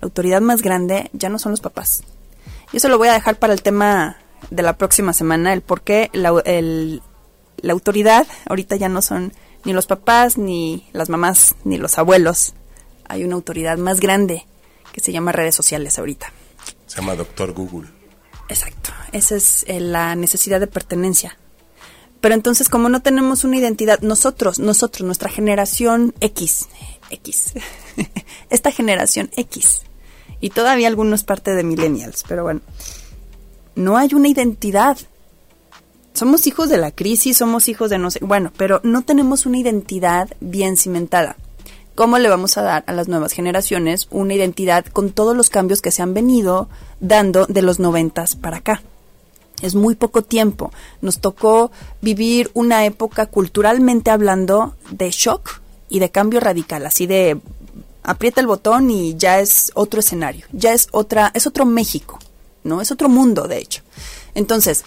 [0.00, 2.02] la autoridad más grande, ya no son los papás.
[2.74, 4.16] Y eso lo voy a dejar para el tema
[4.50, 7.02] de la próxima semana, el por qué la, el-
[7.62, 9.32] la autoridad ahorita ya no son
[9.64, 12.52] ni los papás, ni las mamás, ni los abuelos.
[13.08, 14.44] Hay una autoridad más grande
[14.92, 16.32] que se llama redes sociales ahorita.
[16.86, 17.88] Se llama Doctor Google.
[18.48, 21.38] Exacto, esa es eh, la necesidad de pertenencia.
[22.20, 26.66] Pero entonces, como no tenemos una identidad, nosotros, nosotros, nuestra generación X,
[27.10, 27.52] X,
[28.50, 29.82] esta generación X,
[30.40, 32.60] y todavía algunos parte de millennials, pero bueno,
[33.74, 34.98] no hay una identidad.
[36.12, 39.58] Somos hijos de la crisis, somos hijos de no sé, bueno, pero no tenemos una
[39.58, 41.36] identidad bien cimentada.
[41.94, 45.80] ¿Cómo le vamos a dar a las nuevas generaciones una identidad con todos los cambios
[45.80, 46.68] que se han venido
[47.00, 48.82] dando de los noventas para acá?
[49.62, 50.72] Es muy poco tiempo.
[51.00, 51.70] Nos tocó
[52.02, 57.40] vivir una época culturalmente hablando de shock y de cambio radical, así de
[58.04, 62.18] aprieta el botón y ya es otro escenario, ya es otra, es otro México,
[62.62, 62.80] ¿no?
[62.80, 63.82] Es otro mundo, de hecho.
[64.34, 64.84] Entonces,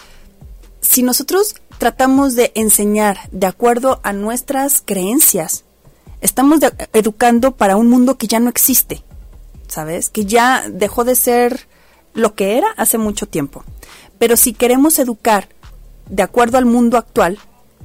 [0.80, 5.64] si nosotros tratamos de enseñar de acuerdo a nuestras creencias,
[6.20, 6.60] estamos
[6.92, 9.02] educando para un mundo que ya no existe,
[9.66, 10.08] ¿sabes?
[10.08, 11.68] Que ya dejó de ser
[12.14, 13.64] lo que era hace mucho tiempo.
[14.18, 15.48] Pero si queremos educar
[16.08, 17.38] de acuerdo al mundo actual,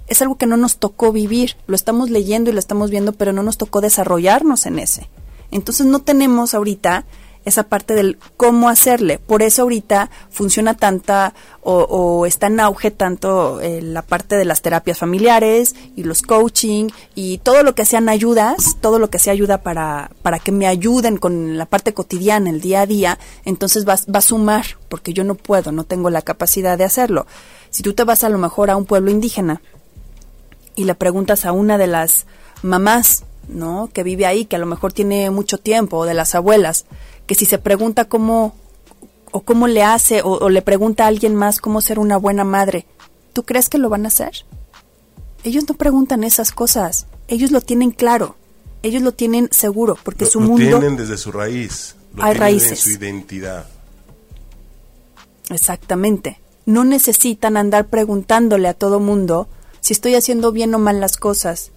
[0.07, 3.34] es algo que no nos tocó vivir, lo estamos leyendo y lo estamos viendo, pero
[3.34, 5.09] no nos tocó desarrollarnos en ese.
[5.54, 7.06] Entonces no tenemos ahorita
[7.45, 9.20] esa parte del cómo hacerle.
[9.20, 14.62] Por eso ahorita funciona tanta o, está en auge tanto eh, la parte de las
[14.62, 19.34] terapias familiares y los coaching y todo lo que sean ayudas, todo lo que sea
[19.34, 23.88] ayuda para, para que me ayuden con la parte cotidiana, el día a día, entonces
[23.88, 27.28] va, va a sumar, porque yo no puedo, no tengo la capacidad de hacerlo.
[27.70, 29.62] Si tú te vas a lo mejor a un pueblo indígena
[30.76, 32.26] y le preguntas a una de las
[32.62, 33.89] mamás, ¿no?
[33.94, 36.86] Que vive ahí, que a lo mejor tiene mucho tiempo, o de las abuelas,
[37.28, 38.56] que si se pregunta cómo,
[39.32, 42.44] o cómo le hace, o, o le pregunta a alguien más cómo ser una buena
[42.44, 42.86] madre,
[43.34, 44.46] ¿tú crees que lo van a hacer?
[45.44, 48.36] Ellos no preguntan esas cosas, ellos lo tienen claro,
[48.82, 50.66] ellos lo tienen seguro, porque Lo, su lo mundo...
[50.80, 51.96] tienen desde su raíz.
[52.16, 52.80] Lo Hay tienen en raíces.
[52.82, 53.66] su identidad.
[55.50, 56.39] Exactamente.
[56.66, 59.48] No necesitan andar preguntándole a todo mundo
[59.82, 61.72] si estoy haciendo bien o mal las cosas.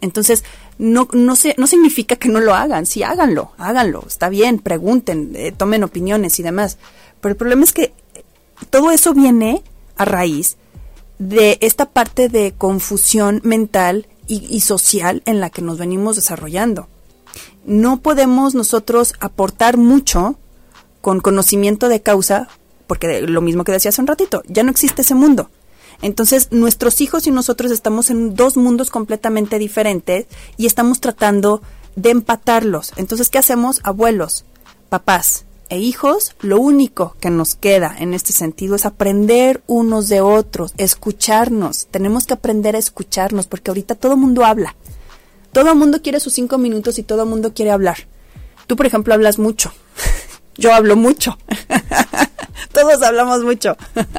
[0.00, 0.44] Entonces,
[0.78, 2.86] no, no, se, no significa que no lo hagan.
[2.86, 4.04] Sí, háganlo, háganlo.
[4.06, 6.78] Está bien, pregunten, eh, tomen opiniones y demás.
[7.20, 7.92] Pero el problema es que
[8.70, 9.62] todo eso viene
[9.96, 10.56] a raíz
[11.18, 16.88] de esta parte de confusión mental y, y social en la que nos venimos desarrollando.
[17.64, 20.38] No podemos nosotros aportar mucho
[21.00, 22.48] con conocimiento de causa,
[22.86, 25.50] porque lo mismo que decía hace un ratito, ya no existe ese mundo.
[26.02, 30.26] Entonces, nuestros hijos y nosotros estamos en dos mundos completamente diferentes
[30.56, 31.62] y estamos tratando
[31.96, 32.92] de empatarlos.
[32.96, 33.80] Entonces, ¿qué hacemos?
[33.82, 34.44] Abuelos,
[34.88, 40.20] papás e hijos, lo único que nos queda en este sentido es aprender unos de
[40.20, 41.88] otros, escucharnos.
[41.90, 44.76] Tenemos que aprender a escucharnos porque ahorita todo el mundo habla.
[45.52, 48.06] Todo el mundo quiere sus cinco minutos y todo el mundo quiere hablar.
[48.66, 49.72] Tú, por ejemplo, hablas mucho.
[50.56, 51.36] Yo hablo mucho.
[52.72, 53.76] Todos hablamos mucho.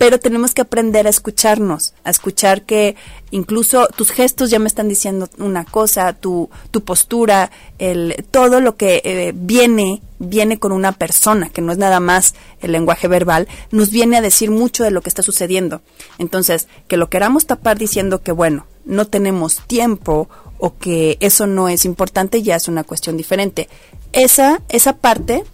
[0.00, 2.96] Pero tenemos que aprender a escucharnos, a escuchar que
[3.30, 8.78] incluso tus gestos ya me están diciendo una cosa, tu, tu postura, el, todo lo
[8.78, 13.46] que eh, viene, viene con una persona, que no es nada más el lenguaje verbal,
[13.72, 15.82] nos viene a decir mucho de lo que está sucediendo.
[16.16, 21.68] Entonces, que lo queramos tapar diciendo que, bueno, no tenemos tiempo o que eso no
[21.68, 23.68] es importante, ya es una cuestión diferente.
[24.14, 25.44] Esa, esa parte,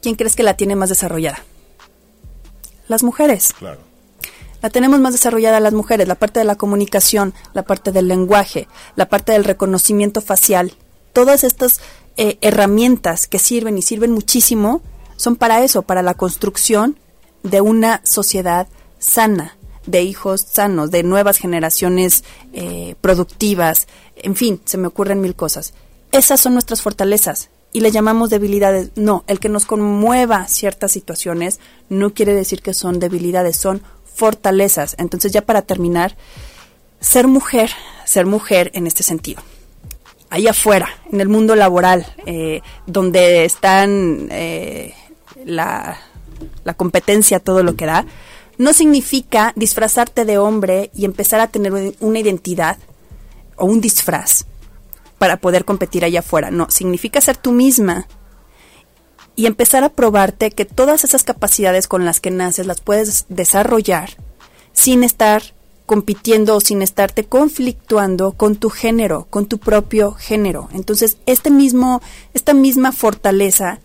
[0.00, 1.44] ¿quién crees que la tiene más desarrollada?
[2.88, 3.52] Las mujeres.
[3.58, 3.80] Claro.
[4.62, 8.68] La tenemos más desarrollada las mujeres, la parte de la comunicación, la parte del lenguaje,
[8.94, 10.74] la parte del reconocimiento facial.
[11.12, 11.80] Todas estas
[12.16, 14.80] eh, herramientas que sirven y sirven muchísimo
[15.16, 16.96] son para eso, para la construcción
[17.42, 18.68] de una sociedad
[19.00, 19.56] sana,
[19.86, 22.22] de hijos sanos, de nuevas generaciones
[22.52, 25.74] eh, productivas, en fin, se me ocurren mil cosas.
[26.12, 28.90] esas son nuestras fortalezas y le llamamos debilidades.
[28.96, 31.58] No, el que nos conmueva ciertas situaciones
[31.88, 34.94] no quiere decir que son debilidades, son fortalezas.
[34.98, 36.16] Entonces ya para terminar,
[37.00, 37.70] ser mujer,
[38.04, 39.42] ser mujer en este sentido.
[40.28, 44.94] Allá afuera, en el mundo laboral, eh, donde están eh,
[45.44, 45.98] la,
[46.64, 48.06] la competencia, todo lo que da,
[48.58, 52.78] no significa disfrazarte de hombre y empezar a tener una identidad
[53.56, 54.46] o un disfraz
[55.22, 56.50] para poder competir allá afuera.
[56.50, 58.08] No, significa ser tú misma
[59.36, 64.16] y empezar a probarte que todas esas capacidades con las que naces las puedes desarrollar
[64.72, 65.40] sin estar
[65.86, 70.68] compitiendo o sin estarte conflictuando con tu género, con tu propio género.
[70.72, 72.02] Entonces, este mismo,
[72.34, 73.78] esta misma fortaleza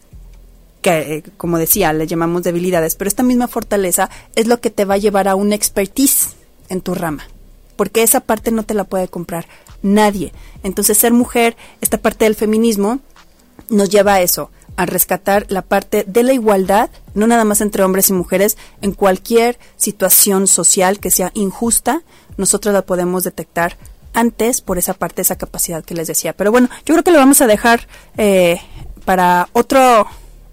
[0.81, 4.95] que como decía, le llamamos debilidades, pero esta misma fortaleza es lo que te va
[4.95, 6.35] a llevar a una expertise
[6.69, 7.27] en tu rama,
[7.77, 9.47] porque esa parte no te la puede comprar
[9.81, 10.33] nadie.
[10.63, 12.99] Entonces, ser mujer, esta parte del feminismo,
[13.69, 17.83] nos lleva a eso, a rescatar la parte de la igualdad, no nada más entre
[17.83, 22.01] hombres y mujeres, en cualquier situación social que sea injusta,
[22.37, 23.77] nosotros la podemos detectar
[24.13, 26.33] antes por esa parte, esa capacidad que les decía.
[26.33, 28.59] Pero bueno, yo creo que lo vamos a dejar eh,
[29.05, 30.07] para otro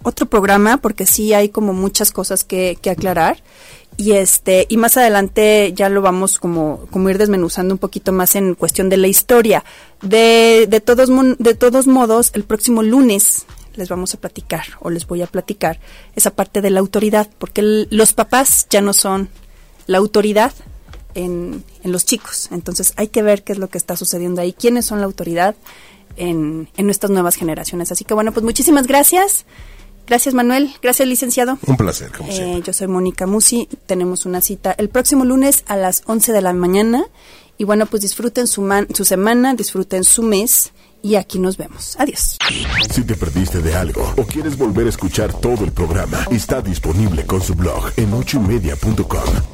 [0.05, 3.39] otro programa porque sí hay como muchas cosas que, que aclarar
[3.97, 8.35] y este y más adelante ya lo vamos como como ir desmenuzando un poquito más
[8.35, 9.65] en cuestión de la historia.
[10.03, 15.07] De, de todos de todos modos el próximo lunes les vamos a platicar o les
[15.07, 15.81] voy a platicar
[16.15, 19.29] esa parte de la autoridad porque los papás ya no son
[19.87, 20.53] la autoridad
[21.15, 22.49] en, en los chicos.
[22.51, 25.55] Entonces hay que ver qué es lo que está sucediendo ahí quiénes son la autoridad
[26.17, 27.93] en, en nuestras nuevas generaciones.
[27.93, 29.47] Así que bueno pues muchísimas gracias
[30.07, 30.75] Gracias, Manuel.
[30.83, 31.59] Gracias, licenciado.
[31.67, 32.63] Un placer, como eh, siempre.
[32.63, 33.69] Yo soy Mónica Musi.
[33.87, 37.05] Tenemos una cita el próximo lunes a las 11 de la mañana.
[37.57, 40.73] Y bueno, pues disfruten su, su semana, disfruten su mes.
[41.03, 41.97] Y aquí nos vemos.
[41.99, 42.39] Adiós.
[42.91, 47.27] Si te perdiste de algo o quieres volver a escuchar todo el programa, está disponible
[47.27, 49.54] con su blog en ochoymedia.com